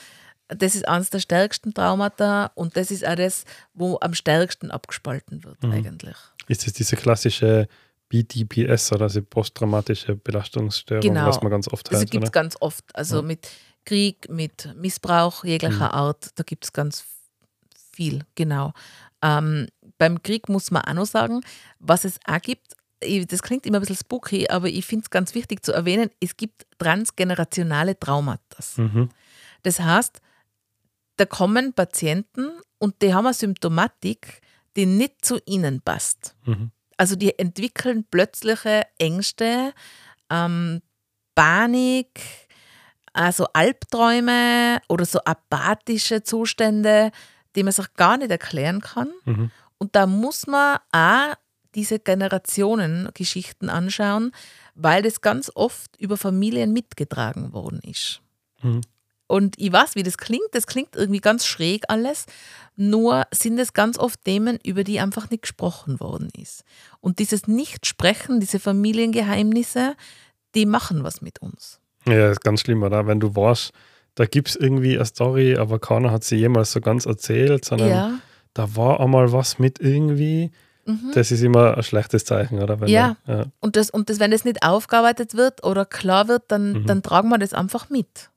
Das 0.49 0.75
ist 0.75 0.89
eines 0.89 1.11
der 1.11 1.21
stärksten 1.21 1.75
Traumata 1.75 2.51
und 2.55 2.77
das 2.77 2.91
ist 2.91 3.07
auch 3.07 3.15
das, 3.15 3.45
wo 3.75 3.99
am 4.01 4.15
stärksten 4.15 4.71
abgespalten 4.71 5.45
wird 5.45 5.63
mhm. 5.63 5.73
eigentlich. 5.73 6.17
Ist 6.49 6.67
es 6.67 6.73
diese 6.73 6.97
klassische 6.97 7.69
BTPS 8.09 8.93
oder 8.93 9.03
also 9.03 9.23
posttraumatische 9.23 10.17
Belastungsstörung, 10.17 11.03
genau. 11.03 11.27
was 11.27 11.41
man 11.41 11.51
ganz 11.51 11.69
oft 11.69 11.91
hört. 11.91 12.03
Das 12.03 12.11
gibt 12.11 12.25
es 12.25 12.33
ganz 12.33 12.57
oft. 12.61 12.85
Also 12.95 13.17
ja. 13.17 13.23
mit 13.23 13.49
Krieg, 13.85 14.29
mit 14.29 14.75
Missbrauch 14.77 15.45
jeglicher 15.45 15.89
mhm. 15.89 15.95
Art, 15.95 16.31
da 16.35 16.43
gibt 16.43 16.65
es 16.65 16.73
ganz 16.73 17.05
viel, 17.93 18.25
genau. 18.35 18.73
Ähm, 19.23 19.69
beim 20.01 20.23
Krieg 20.23 20.49
muss 20.49 20.71
man 20.71 20.83
auch 20.83 20.95
noch 20.95 21.05
sagen, 21.05 21.43
was 21.79 22.07
es 22.07 22.19
auch 22.27 22.41
gibt, 22.41 22.75
das 23.29 23.43
klingt 23.43 23.67
immer 23.67 23.77
ein 23.79 23.81
bisschen 23.83 23.97
spooky, 23.97 24.49
aber 24.49 24.69
ich 24.69 24.87
finde 24.87 25.05
es 25.05 25.11
ganz 25.11 25.35
wichtig 25.35 25.63
zu 25.63 25.73
erwähnen, 25.73 26.11
es 26.21 26.39
gibt 26.39 26.67
transgenerationale 26.79 27.99
Traumata. 28.01 28.65
Mhm. 28.77 29.11
Das 29.63 29.79
heißt, 29.79 30.23
da 31.17 31.27
kommen 31.27 31.75
Patienten 31.75 32.49
und 32.79 33.03
die 33.03 33.13
haben 33.13 33.27
eine 33.27 33.35
Symptomatik, 33.35 34.41
die 34.75 34.87
nicht 34.87 35.23
zu 35.23 35.39
ihnen 35.45 35.83
passt. 35.83 36.35
Mhm. 36.47 36.71
Also 36.97 37.15
die 37.15 37.39
entwickeln 37.39 38.07
plötzliche 38.11 38.85
Ängste, 38.99 39.75
ähm, 40.31 40.81
Panik, 41.35 42.21
also 43.13 43.49
Albträume 43.53 44.81
oder 44.89 45.05
so 45.05 45.19
apathische 45.25 46.23
Zustände, 46.23 47.11
die 47.55 47.65
man 47.65 47.73
sich 47.73 47.93
gar 47.95 48.17
nicht 48.17 48.31
erklären 48.31 48.81
kann. 48.81 49.11
Mhm. 49.27 49.51
Und 49.81 49.97
da 49.97 50.07
muss 50.07 50.47
man 50.47 50.79
auch 50.93 51.35
diese 51.75 51.99
Generationengeschichten 51.99 53.71
anschauen, 53.71 54.33
weil 54.75 55.03
das 55.03 55.21
ganz 55.21 55.51
oft 55.55 55.97
über 55.99 56.17
Familien 56.17 56.73
mitgetragen 56.73 57.53
worden 57.53 57.81
ist. 57.85 58.21
Mhm. 58.63 58.83
Und 59.27 59.55
ich 59.59 59.73
weiß, 59.73 59.95
wie 59.95 60.03
das 60.03 60.19
klingt. 60.19 60.49
Das 60.53 60.67
klingt 60.67 60.97
irgendwie 60.97 61.21
ganz 61.21 61.47
schräg 61.47 61.85
alles. 61.89 62.27
Nur 62.77 63.25
sind 63.31 63.59
es 63.59 63.73
ganz 63.73 63.97
oft 63.97 64.23
Themen, 64.25 64.59
über 64.65 64.83
die 64.83 64.99
einfach 64.99 65.31
nicht 65.31 65.43
gesprochen 65.43 66.01
worden 66.01 66.31
ist. 66.37 66.65
Und 67.01 67.21
dieses 67.21 67.47
Nicht-Sprechen, 67.47 68.41
diese 68.41 68.59
Familiengeheimnisse, 68.59 69.95
die 70.57 70.67
machen 70.67 71.05
was 71.05 71.23
mit 71.23 71.41
uns. 71.41 71.81
Ja, 72.07 72.29
das 72.29 72.33
ist 72.33 72.45
ganz 72.45 72.61
schlimm, 72.61 72.83
oder? 72.83 73.07
Wenn 73.07 73.21
du 73.21 73.35
weißt, 73.37 73.73
da 74.17 74.27
gibt 74.27 74.49
es 74.49 74.57
irgendwie 74.57 74.97
eine 74.97 75.07
Story, 75.07 75.57
aber 75.57 75.79
keiner 75.79 76.11
hat 76.11 76.25
sie 76.25 76.37
jemals 76.37 76.73
so 76.73 76.81
ganz 76.81 77.07
erzählt, 77.07 77.65
sondern 77.65 77.89
ja. 77.89 78.19
Da 78.55 78.77
war 78.77 79.01
einmal 79.01 79.33
was 79.33 79.59
mit 79.59 79.81
irgendwie. 79.81 80.51
Mhm. 80.87 81.13
Das 81.15 81.31
ist 81.31 81.43
immer 81.43 81.77
ein 81.77 81.83
schlechtes 81.83 82.25
Zeichen, 82.25 82.61
oder? 82.61 82.87
Ja. 82.87 83.17
Da, 83.27 83.39
ja. 83.39 83.45
Und, 83.61 83.77
das, 83.77 83.91
und 83.91 84.11
das, 84.11 84.19
wenn 84.19 84.31
das 84.31 84.45
nicht 84.45 84.63
aufgearbeitet 84.63 85.35
wird 85.35 85.65
oder 85.65 85.85
klar 85.85 86.29
wird, 86.29 86.45
dann, 86.49 86.73
mhm. 86.73 86.87
dann 86.87 87.03
tragen 87.03 87.29
wir 87.29 87.39
das 87.39 87.53
einfach 87.53 87.91
mit. 87.91 88.31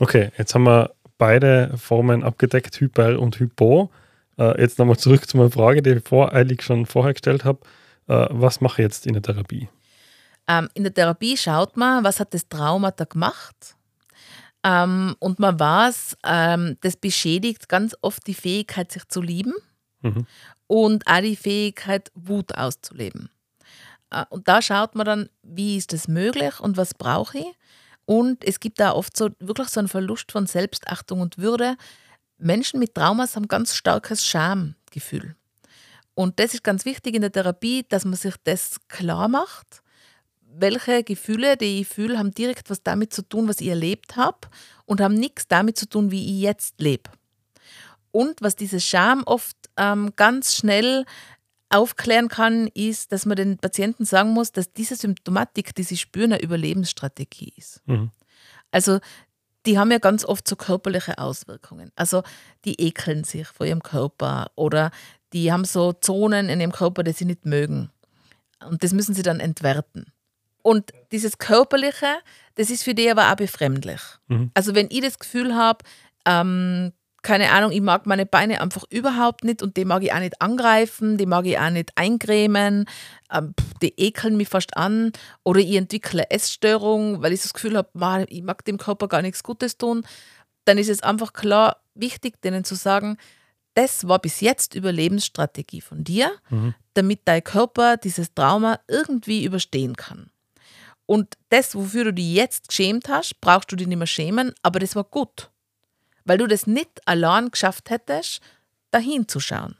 Okay, 0.00 0.30
jetzt 0.38 0.54
haben 0.54 0.64
wir 0.64 0.92
beide 1.18 1.76
Formen 1.76 2.22
abgedeckt, 2.22 2.80
Hyper 2.80 3.20
und 3.20 3.38
Hypo. 3.38 3.90
Äh, 4.38 4.60
jetzt 4.60 4.78
nochmal 4.78 4.96
zurück 4.96 5.28
zu 5.28 5.36
meiner 5.36 5.50
Frage, 5.50 5.82
die 5.82 5.90
ich 5.90 6.04
voreilig 6.04 6.62
schon 6.62 6.86
vorher 6.86 7.12
gestellt 7.12 7.44
habe. 7.44 7.60
Äh, 8.08 8.26
was 8.30 8.60
mache 8.60 8.82
ich 8.82 8.86
jetzt 8.86 9.06
in 9.06 9.12
der 9.12 9.22
Therapie? 9.22 9.68
Ähm, 10.48 10.68
in 10.74 10.82
der 10.82 10.92
Therapie 10.92 11.36
schaut 11.36 11.76
man, 11.76 12.04
was 12.04 12.20
hat 12.20 12.34
das 12.34 12.48
Trauma 12.48 12.90
da 12.90 13.04
gemacht. 13.04 13.76
Ähm, 14.64 15.14
und 15.18 15.38
man 15.38 15.60
weiß, 15.60 16.16
ähm, 16.24 16.78
das 16.80 16.96
beschädigt 16.96 17.68
ganz 17.68 17.94
oft 18.00 18.26
die 18.26 18.34
Fähigkeit, 18.34 18.90
sich 18.90 19.06
zu 19.08 19.20
lieben 19.20 19.52
mhm. 20.00 20.26
und 20.66 21.06
auch 21.06 21.20
die 21.20 21.36
Fähigkeit, 21.36 22.10
Wut 22.14 22.54
auszuleben. 22.54 23.28
Äh, 24.10 24.24
und 24.30 24.48
da 24.48 24.62
schaut 24.62 24.94
man 24.94 25.04
dann, 25.04 25.28
wie 25.42 25.76
ist 25.76 25.92
das 25.92 26.08
möglich 26.08 26.60
und 26.60 26.78
was 26.78 26.94
brauche 26.94 27.38
ich. 27.38 27.46
Und 28.06 28.42
es 28.44 28.58
gibt 28.58 28.80
da 28.80 28.92
oft 28.92 29.16
so 29.16 29.30
wirklich 29.38 29.68
so 29.68 29.80
einen 29.80 29.88
Verlust 29.88 30.32
von 30.32 30.46
Selbstachtung 30.46 31.20
und 31.20 31.38
Würde. 31.38 31.76
Menschen 32.38 32.80
mit 32.80 32.94
Traumas 32.94 33.36
haben 33.36 33.48
ganz 33.48 33.74
starkes 33.74 34.26
Schamgefühl. 34.26 35.36
Und 36.14 36.38
das 36.38 36.54
ist 36.54 36.64
ganz 36.64 36.84
wichtig 36.84 37.14
in 37.14 37.22
der 37.22 37.32
Therapie, 37.32 37.84
dass 37.88 38.04
man 38.04 38.14
sich 38.14 38.34
das 38.44 38.76
klar 38.88 39.28
macht. 39.28 39.82
Welche 40.56 41.02
Gefühle, 41.02 41.56
die 41.56 41.80
ich 41.80 41.88
fühle, 41.88 42.18
haben 42.18 42.32
direkt 42.32 42.70
was 42.70 42.82
damit 42.82 43.12
zu 43.12 43.22
tun, 43.22 43.48
was 43.48 43.60
ich 43.60 43.68
erlebt 43.68 44.16
habe 44.16 44.38
und 44.86 45.00
haben 45.00 45.14
nichts 45.14 45.48
damit 45.48 45.76
zu 45.76 45.88
tun, 45.88 46.10
wie 46.10 46.24
ich 46.24 46.40
jetzt 46.40 46.80
lebe. 46.80 47.10
Und 48.10 48.40
was 48.40 48.54
dieses 48.54 48.84
Scham 48.84 49.24
oft 49.24 49.56
ähm, 49.76 50.12
ganz 50.14 50.54
schnell 50.54 51.04
aufklären 51.68 52.28
kann, 52.28 52.68
ist, 52.68 53.10
dass 53.10 53.26
man 53.26 53.36
den 53.36 53.58
Patienten 53.58 54.04
sagen 54.04 54.30
muss, 54.30 54.52
dass 54.52 54.72
diese 54.72 54.94
Symptomatik, 54.94 55.74
die 55.74 55.82
sie 55.82 55.96
spüren, 55.96 56.32
eine 56.32 56.42
Überlebensstrategie 56.42 57.52
ist. 57.56 57.82
Mhm. 57.86 58.10
Also 58.70 59.00
die 59.66 59.78
haben 59.78 59.90
ja 59.90 59.98
ganz 59.98 60.24
oft 60.24 60.46
so 60.46 60.56
körperliche 60.56 61.18
Auswirkungen. 61.18 61.90
Also 61.96 62.22
die 62.64 62.80
ekeln 62.80 63.24
sich 63.24 63.48
vor 63.48 63.66
ihrem 63.66 63.82
Körper 63.82 64.50
oder 64.54 64.90
die 65.32 65.50
haben 65.50 65.64
so 65.64 65.92
Zonen 65.92 66.48
in 66.48 66.60
ihrem 66.60 66.72
Körper, 66.72 67.02
die 67.02 67.12
sie 67.12 67.24
nicht 67.24 67.46
mögen. 67.46 67.90
Und 68.64 68.84
das 68.84 68.92
müssen 68.92 69.14
sie 69.14 69.22
dann 69.22 69.40
entwerten. 69.40 70.06
Und 70.64 70.92
dieses 71.12 71.36
Körperliche, 71.36 72.16
das 72.54 72.70
ist 72.70 72.84
für 72.84 72.94
die 72.94 73.10
aber 73.10 73.30
auch 73.30 73.36
befremdlich. 73.36 74.00
Mhm. 74.28 74.50
Also 74.54 74.74
wenn 74.74 74.88
ich 74.90 75.02
das 75.02 75.18
Gefühl 75.18 75.54
habe, 75.54 75.84
ähm, 76.24 76.92
keine 77.20 77.50
Ahnung, 77.50 77.70
ich 77.70 77.82
mag 77.82 78.06
meine 78.06 78.24
Beine 78.24 78.62
einfach 78.62 78.84
überhaupt 78.88 79.44
nicht 79.44 79.62
und 79.62 79.76
die 79.76 79.84
mag 79.84 80.02
ich 80.02 80.14
auch 80.14 80.20
nicht 80.20 80.40
angreifen, 80.40 81.18
die 81.18 81.26
mag 81.26 81.44
ich 81.44 81.58
auch 81.58 81.68
nicht 81.68 81.90
eincremen, 81.96 82.86
ähm, 83.30 83.52
die 83.82 83.92
ekeln 83.98 84.38
mich 84.38 84.48
fast 84.48 84.74
an 84.74 85.12
oder 85.42 85.60
ich 85.60 85.74
entwickle 85.74 86.30
Essstörung, 86.30 87.20
weil 87.20 87.34
ich 87.34 87.42
das 87.42 87.52
Gefühl 87.52 87.76
habe, 87.76 88.26
ich 88.30 88.42
mag 88.42 88.64
dem 88.64 88.78
Körper 88.78 89.08
gar 89.08 89.20
nichts 89.20 89.42
Gutes 89.42 89.76
tun, 89.76 90.06
dann 90.64 90.78
ist 90.78 90.88
es 90.88 91.02
einfach 91.02 91.34
klar 91.34 91.76
wichtig, 91.94 92.40
denen 92.40 92.64
zu 92.64 92.74
sagen, 92.74 93.18
das 93.74 94.08
war 94.08 94.18
bis 94.18 94.40
jetzt 94.40 94.74
Überlebensstrategie 94.74 95.82
von 95.82 96.04
dir, 96.04 96.32
mhm. 96.48 96.74
damit 96.94 97.20
dein 97.26 97.44
Körper 97.44 97.98
dieses 97.98 98.32
Trauma 98.32 98.80
irgendwie 98.88 99.44
überstehen 99.44 99.94
kann. 99.96 100.30
Und 101.06 101.36
das, 101.50 101.74
wofür 101.74 102.04
du 102.04 102.12
dich 102.14 102.32
jetzt 102.32 102.68
geschämt 102.68 103.08
hast, 103.08 103.40
brauchst 103.40 103.70
du 103.70 103.76
dich 103.76 103.86
nicht 103.86 103.98
mehr 103.98 104.06
schämen, 104.06 104.54
aber 104.62 104.78
das 104.78 104.96
war 104.96 105.04
gut 105.04 105.50
weil 106.24 106.38
du 106.38 106.46
das 106.46 106.66
nicht 106.66 107.06
allein 107.06 107.50
geschafft 107.50 107.90
hättest, 107.90 108.40
dahin 108.90 109.28
zu 109.28 109.40
schauen. 109.40 109.76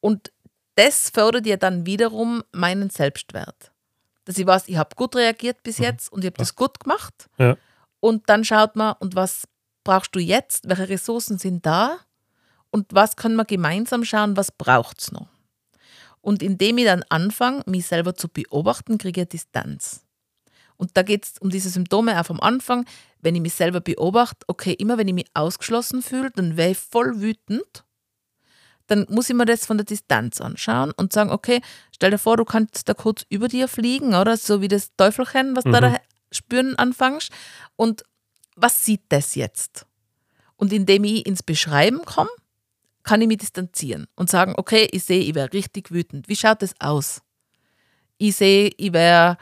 Und 0.00 0.32
das 0.76 1.10
fördert 1.10 1.46
dir 1.46 1.56
dann 1.56 1.86
wiederum 1.86 2.44
meinen 2.52 2.90
Selbstwert. 2.90 3.72
Dass 4.24 4.38
ich 4.38 4.46
weiß, 4.46 4.68
ich 4.68 4.76
habe 4.76 4.94
gut 4.94 5.16
reagiert 5.16 5.62
bis 5.62 5.78
mhm. 5.78 5.84
jetzt 5.84 6.12
und 6.12 6.20
ich 6.20 6.26
habe 6.26 6.38
das 6.38 6.54
gut 6.54 6.78
gemacht. 6.80 7.28
Ja. 7.38 7.56
Und 8.00 8.28
dann 8.28 8.44
schaut 8.44 8.76
man, 8.76 8.94
und 9.00 9.16
was 9.16 9.48
brauchst 9.82 10.14
du 10.14 10.20
jetzt? 10.20 10.68
Welche 10.68 10.88
Ressourcen 10.88 11.38
sind 11.38 11.66
da? 11.66 11.98
Und 12.70 12.86
was 12.94 13.16
können 13.16 13.36
wir 13.36 13.46
gemeinsam 13.46 14.04
schauen, 14.04 14.36
was 14.36 14.52
braucht 14.52 15.00
es 15.00 15.10
noch? 15.10 15.28
Und 16.20 16.42
indem 16.42 16.78
ich 16.78 16.84
dann 16.84 17.04
anfange, 17.08 17.62
mich 17.66 17.86
selber 17.86 18.14
zu 18.14 18.28
beobachten, 18.28 18.98
kriege 18.98 19.22
ich 19.22 19.28
Distanz. 19.28 20.04
Und 20.78 20.96
da 20.96 21.02
geht 21.02 21.24
es 21.24 21.38
um 21.40 21.50
diese 21.50 21.68
Symptome 21.68 22.18
auch 22.18 22.24
vom 22.24 22.40
Anfang. 22.40 22.86
Wenn 23.20 23.34
ich 23.34 23.42
mich 23.42 23.52
selber 23.52 23.80
beobachte, 23.80 24.46
okay, 24.46 24.72
immer 24.72 24.96
wenn 24.96 25.08
ich 25.08 25.14
mich 25.14 25.26
ausgeschlossen 25.34 26.02
fühle, 26.02 26.30
dann 26.30 26.56
wäre 26.56 26.70
ich 26.70 26.78
voll 26.78 27.20
wütend. 27.20 27.84
Dann 28.86 29.04
muss 29.10 29.28
ich 29.28 29.36
mir 29.36 29.44
das 29.44 29.66
von 29.66 29.76
der 29.76 29.84
Distanz 29.84 30.40
anschauen 30.40 30.92
und 30.92 31.12
sagen, 31.12 31.30
okay, 31.30 31.60
stell 31.94 32.12
dir 32.12 32.18
vor, 32.18 32.38
du 32.38 32.44
kannst 32.44 32.88
da 32.88 32.94
kurz 32.94 33.26
über 33.28 33.48
dir 33.48 33.68
fliegen, 33.68 34.14
oder? 34.14 34.36
So 34.36 34.62
wie 34.62 34.68
das 34.68 34.94
Teufelchen, 34.96 35.56
was 35.56 35.64
mhm. 35.64 35.72
da, 35.72 35.80
da 35.80 35.96
spüren 36.30 36.76
anfängst. 36.76 37.30
Und 37.76 38.04
was 38.56 38.84
sieht 38.84 39.02
das 39.08 39.34
jetzt? 39.34 39.84
Und 40.56 40.72
indem 40.72 41.04
ich 41.04 41.26
ins 41.26 41.42
Beschreiben 41.42 42.04
komme, 42.04 42.30
kann 43.02 43.20
ich 43.20 43.28
mich 43.28 43.38
distanzieren 43.38 44.06
und 44.16 44.30
sagen, 44.30 44.54
okay, 44.56 44.88
ich 44.92 45.04
sehe, 45.04 45.22
ich 45.22 45.34
wäre 45.34 45.52
richtig 45.52 45.90
wütend. 45.90 46.28
Wie 46.28 46.36
schaut 46.36 46.62
das 46.62 46.74
aus? 46.78 47.22
Ich 48.18 48.36
sehe, 48.36 48.70
ich 48.76 48.92
wäre 48.92 49.38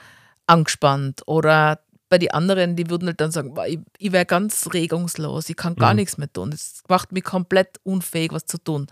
angespannt 0.47 1.23
oder 1.27 1.81
bei 2.09 2.19
den 2.19 2.31
anderen, 2.31 2.77
die 2.77 2.89
würden 2.89 3.09
halt 3.09 3.21
dann 3.21 3.33
sagen, 3.33 3.55
ich, 3.67 3.81
ich 3.99 4.13
wäre 4.13 4.27
ganz 4.27 4.69
regungslos, 4.73 5.49
ich 5.49 5.57
kann 5.57 5.75
gar 5.75 5.93
mhm. 5.93 5.97
nichts 5.97 6.19
mehr 6.19 6.33
tun. 6.33 6.51
Das 6.51 6.83
macht 6.89 7.13
mich 7.13 7.25
komplett 7.25 7.81
unfähig, 7.83 8.33
was 8.33 8.47
zu 8.47 8.59
tun. 8.59 8.87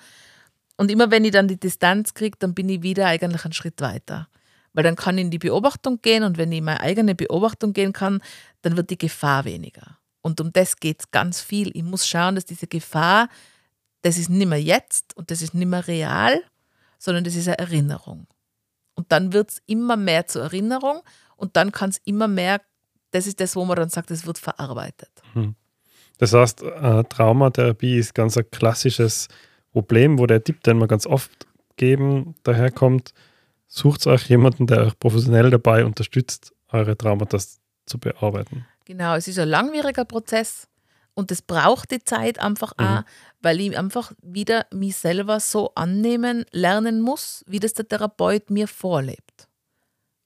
Und 0.77 0.91
immer 0.91 1.11
wenn 1.11 1.25
ich 1.25 1.31
dann 1.31 1.47
die 1.47 1.59
Distanz 1.59 2.15
kriege, 2.15 2.37
dann 2.39 2.55
bin 2.55 2.69
ich 2.69 2.83
wieder 2.83 3.07
eigentlich 3.07 3.45
einen 3.45 3.53
Schritt 3.53 3.81
weiter. 3.81 4.29
Weil 4.73 4.83
dann 4.83 4.97
kann 4.97 5.17
ich 5.17 5.25
in 5.25 5.31
die 5.31 5.39
Beobachtung 5.39 6.03
gehen 6.03 6.25
und 6.25 6.37
wenn 6.37 6.51
ich 6.51 6.59
in 6.59 6.65
meine 6.65 6.81
eigene 6.81 7.15
Beobachtung 7.15 7.73
gehen 7.73 7.93
kann, 7.93 8.21
dann 8.63 8.77
wird 8.77 8.91
die 8.91 8.99
Gefahr 8.99 9.45
weniger. 9.45 9.99
Und 10.21 10.41
um 10.41 10.53
das 10.53 10.79
geht 10.79 11.01
es 11.01 11.11
ganz 11.13 11.41
viel. 11.41 11.71
Ich 11.77 11.85
muss 11.85 12.09
schauen, 12.09 12.35
dass 12.35 12.45
diese 12.45 12.67
Gefahr, 12.67 13.29
das 14.03 14.19
ist 14.19 14.31
nicht 14.31 14.49
mehr 14.49 14.61
jetzt 14.61 15.17
und 15.17 15.31
das 15.31 15.43
ist 15.43 15.55
nicht 15.55 15.69
mehr 15.69 15.87
real, 15.87 16.43
sondern 16.99 17.23
das 17.23 17.37
ist 17.37 17.47
eine 17.47 17.59
Erinnerung. 17.59 18.27
Und 18.95 19.13
dann 19.13 19.33
wird 19.33 19.51
es 19.51 19.63
immer 19.67 19.97
mehr 19.97 20.27
zur 20.27 20.43
Erinnerung 20.43 21.03
und 21.45 21.57
dann 21.57 21.73
kann 21.73 21.91
es 21.91 22.01
immer 22.07 22.27
mehr, 22.27 22.63
das 23.11 23.27
ist 23.27 23.39
das, 23.39 23.55
wo 23.55 23.67
man 23.67 23.77
dann 23.77 23.91
sagt, 23.91 24.11
es 24.11 24.27
wird 24.27 24.39
verarbeitet. 24.39 25.11
Hm. 25.35 25.55
Das 26.17 26.33
heißt, 26.33 26.63
äh, 26.63 27.05
Traumatherapie 27.05 27.99
ist 27.99 28.15
ganz 28.15 28.39
ein 28.39 28.51
klassisches 28.51 29.29
Problem, 29.71 30.19
wo 30.19 30.27
der 30.27 30.43
Tipp, 30.43 30.63
den 30.63 30.79
wir 30.79 30.87
ganz 30.87 31.07
oft 31.07 31.47
geben, 31.77 32.35
daherkommt, 32.45 33.13
sucht 33.67 34.07
euch 34.07 34.27
jemanden, 34.31 34.67
der 34.67 34.87
euch 34.87 34.99
professionell 34.99 35.51
dabei 35.51 35.85
unterstützt, 35.85 36.55
eure 36.69 36.97
Traumata 36.97 37.39
zu 37.85 37.99
bearbeiten. 37.99 38.65
Genau, 38.87 39.15
es 39.15 39.29
ist 39.29 39.39
ein 39.39 39.49
langwieriger 39.49 40.07
Prozess 40.07 40.67
und 41.13 41.31
es 41.31 41.43
braucht 41.43 41.91
die 41.91 42.03
Zeit 42.03 42.39
einfach 42.39 42.73
mhm. 42.79 42.87
auch, 42.87 43.03
weil 43.43 43.61
ich 43.61 43.77
einfach 43.77 44.13
wieder 44.23 44.65
mich 44.73 44.97
selber 44.97 45.41
so 45.41 45.73
annehmen 45.75 46.47
lernen 46.53 47.03
muss, 47.03 47.45
wie 47.47 47.61
das 47.61 47.75
der 47.75 47.87
Therapeut 47.87 48.49
mir 48.49 48.67
vorlebt. 48.67 49.47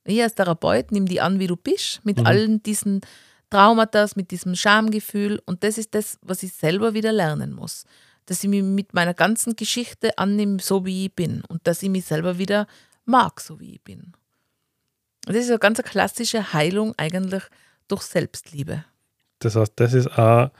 Ich 0.08 0.22
als 0.22 0.34
Therapeut 0.34 0.90
nehme 0.90 1.06
die 1.06 1.20
an, 1.20 1.38
wie 1.38 1.46
du 1.46 1.56
bist, 1.56 2.00
mit 2.04 2.18
mhm. 2.18 2.26
allen 2.26 2.62
diesen 2.62 3.02
Traumata, 3.50 4.06
mit 4.14 4.30
diesem 4.30 4.54
Schamgefühl 4.54 5.40
und 5.44 5.62
das 5.62 5.78
ist 5.78 5.94
das, 5.94 6.18
was 6.22 6.42
ich 6.42 6.52
selber 6.52 6.94
wieder 6.94 7.12
lernen 7.12 7.52
muss. 7.52 7.84
Dass 8.26 8.42
ich 8.42 8.48
mich 8.48 8.62
mit 8.62 8.94
meiner 8.94 9.14
ganzen 9.14 9.56
Geschichte 9.56 10.16
annehme, 10.16 10.58
so 10.60 10.84
wie 10.84 11.06
ich 11.06 11.14
bin 11.14 11.42
und 11.48 11.66
dass 11.66 11.82
ich 11.82 11.90
mich 11.90 12.04
selber 12.06 12.38
wieder 12.38 12.66
mag, 13.04 13.40
so 13.40 13.60
wie 13.60 13.74
ich 13.74 13.82
bin. 13.82 14.12
Das 15.24 15.36
ist 15.36 15.50
eine 15.50 15.58
ganz 15.58 15.82
klassische 15.82 16.52
Heilung 16.52 16.94
eigentlich 16.96 17.42
durch 17.86 18.02
Selbstliebe. 18.02 18.84
Das 19.40 19.56
heißt, 19.56 19.72
das 19.76 19.92
ist 19.92 20.18
auch 20.18 20.50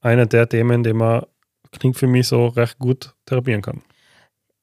einer 0.00 0.26
der 0.26 0.48
Themen, 0.48 0.82
die 0.82 0.92
man, 0.92 1.26
klingt 1.70 1.96
für 1.96 2.06
mich 2.06 2.28
so 2.28 2.48
recht 2.48 2.78
gut 2.78 3.14
therapieren 3.24 3.62
kann. 3.62 3.82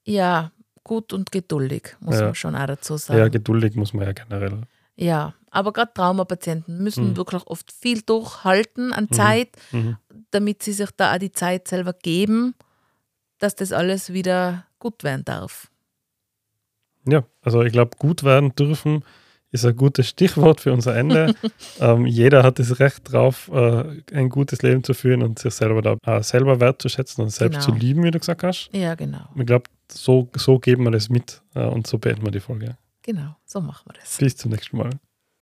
Ja, 0.03 0.51
gut 0.83 1.13
und 1.13 1.31
geduldig, 1.31 1.95
muss 1.99 2.15
ja. 2.15 2.25
man 2.25 2.35
schon 2.35 2.55
auch 2.55 2.67
dazu 2.67 2.97
sagen. 2.97 3.19
Ja, 3.19 3.27
geduldig 3.27 3.75
muss 3.75 3.93
man 3.93 4.05
ja 4.05 4.11
generell. 4.13 4.61
Ja, 4.95 5.33
aber 5.49 5.73
gerade 5.73 5.93
Traumapatienten 5.93 6.83
müssen 6.83 7.11
mhm. 7.11 7.17
wirklich 7.17 7.45
oft 7.47 7.71
viel 7.71 8.01
durchhalten 8.01 8.93
an 8.93 9.07
mhm. 9.09 9.15
Zeit, 9.15 9.49
mhm. 9.71 9.97
damit 10.31 10.63
sie 10.63 10.73
sich 10.73 10.89
da 10.95 11.13
auch 11.13 11.19
die 11.19 11.31
Zeit 11.31 11.67
selber 11.67 11.93
geben, 11.93 12.55
dass 13.39 13.55
das 13.55 13.71
alles 13.71 14.13
wieder 14.13 14.65
gut 14.79 15.03
werden 15.03 15.25
darf. 15.25 15.69
Ja, 17.05 17.23
also 17.41 17.61
ich 17.63 17.73
glaube, 17.73 17.97
gut 17.97 18.23
werden 18.23 18.55
dürfen 18.55 19.03
ist 19.53 19.65
ein 19.65 19.75
gutes 19.75 20.09
Stichwort 20.09 20.59
für 20.59 20.73
unser 20.73 20.95
Ende. 20.95 21.35
ähm, 21.79 22.05
jeder 22.05 22.43
hat 22.43 22.59
das 22.59 22.79
Recht 22.79 23.11
drauf, 23.11 23.49
äh, 23.53 24.01
ein 24.11 24.29
gutes 24.29 24.61
Leben 24.63 24.83
zu 24.83 24.93
führen 24.93 25.21
und 25.21 25.39
sich 25.39 25.53
selber 25.53 25.81
da 25.81 25.95
äh, 26.05 26.23
selber 26.23 26.59
wertzuschätzen 26.59 27.23
und 27.23 27.29
selbst 27.29 27.65
genau. 27.65 27.65
zu 27.65 27.73
lieben, 27.73 28.03
wie 28.03 28.11
du 28.11 28.19
gesagt 28.19 28.43
hast. 28.43 28.69
Ja, 28.73 28.95
genau. 28.95 29.29
Ich 29.35 29.45
glaube, 29.45 29.65
so, 29.91 30.27
so 30.35 30.57
geben 30.59 30.83
wir 30.85 30.91
das 30.91 31.09
mit 31.09 31.41
äh, 31.53 31.65
und 31.65 31.85
so 31.87 31.99
beenden 31.99 32.25
wir 32.25 32.31
die 32.31 32.39
Folge. 32.39 32.77
Genau, 33.03 33.35
so 33.45 33.61
machen 33.61 33.83
wir 33.87 33.93
das. 33.99 34.17
Bis 34.17 34.35
zum 34.35 34.51
nächsten 34.51 34.77
Mal. 34.77 34.89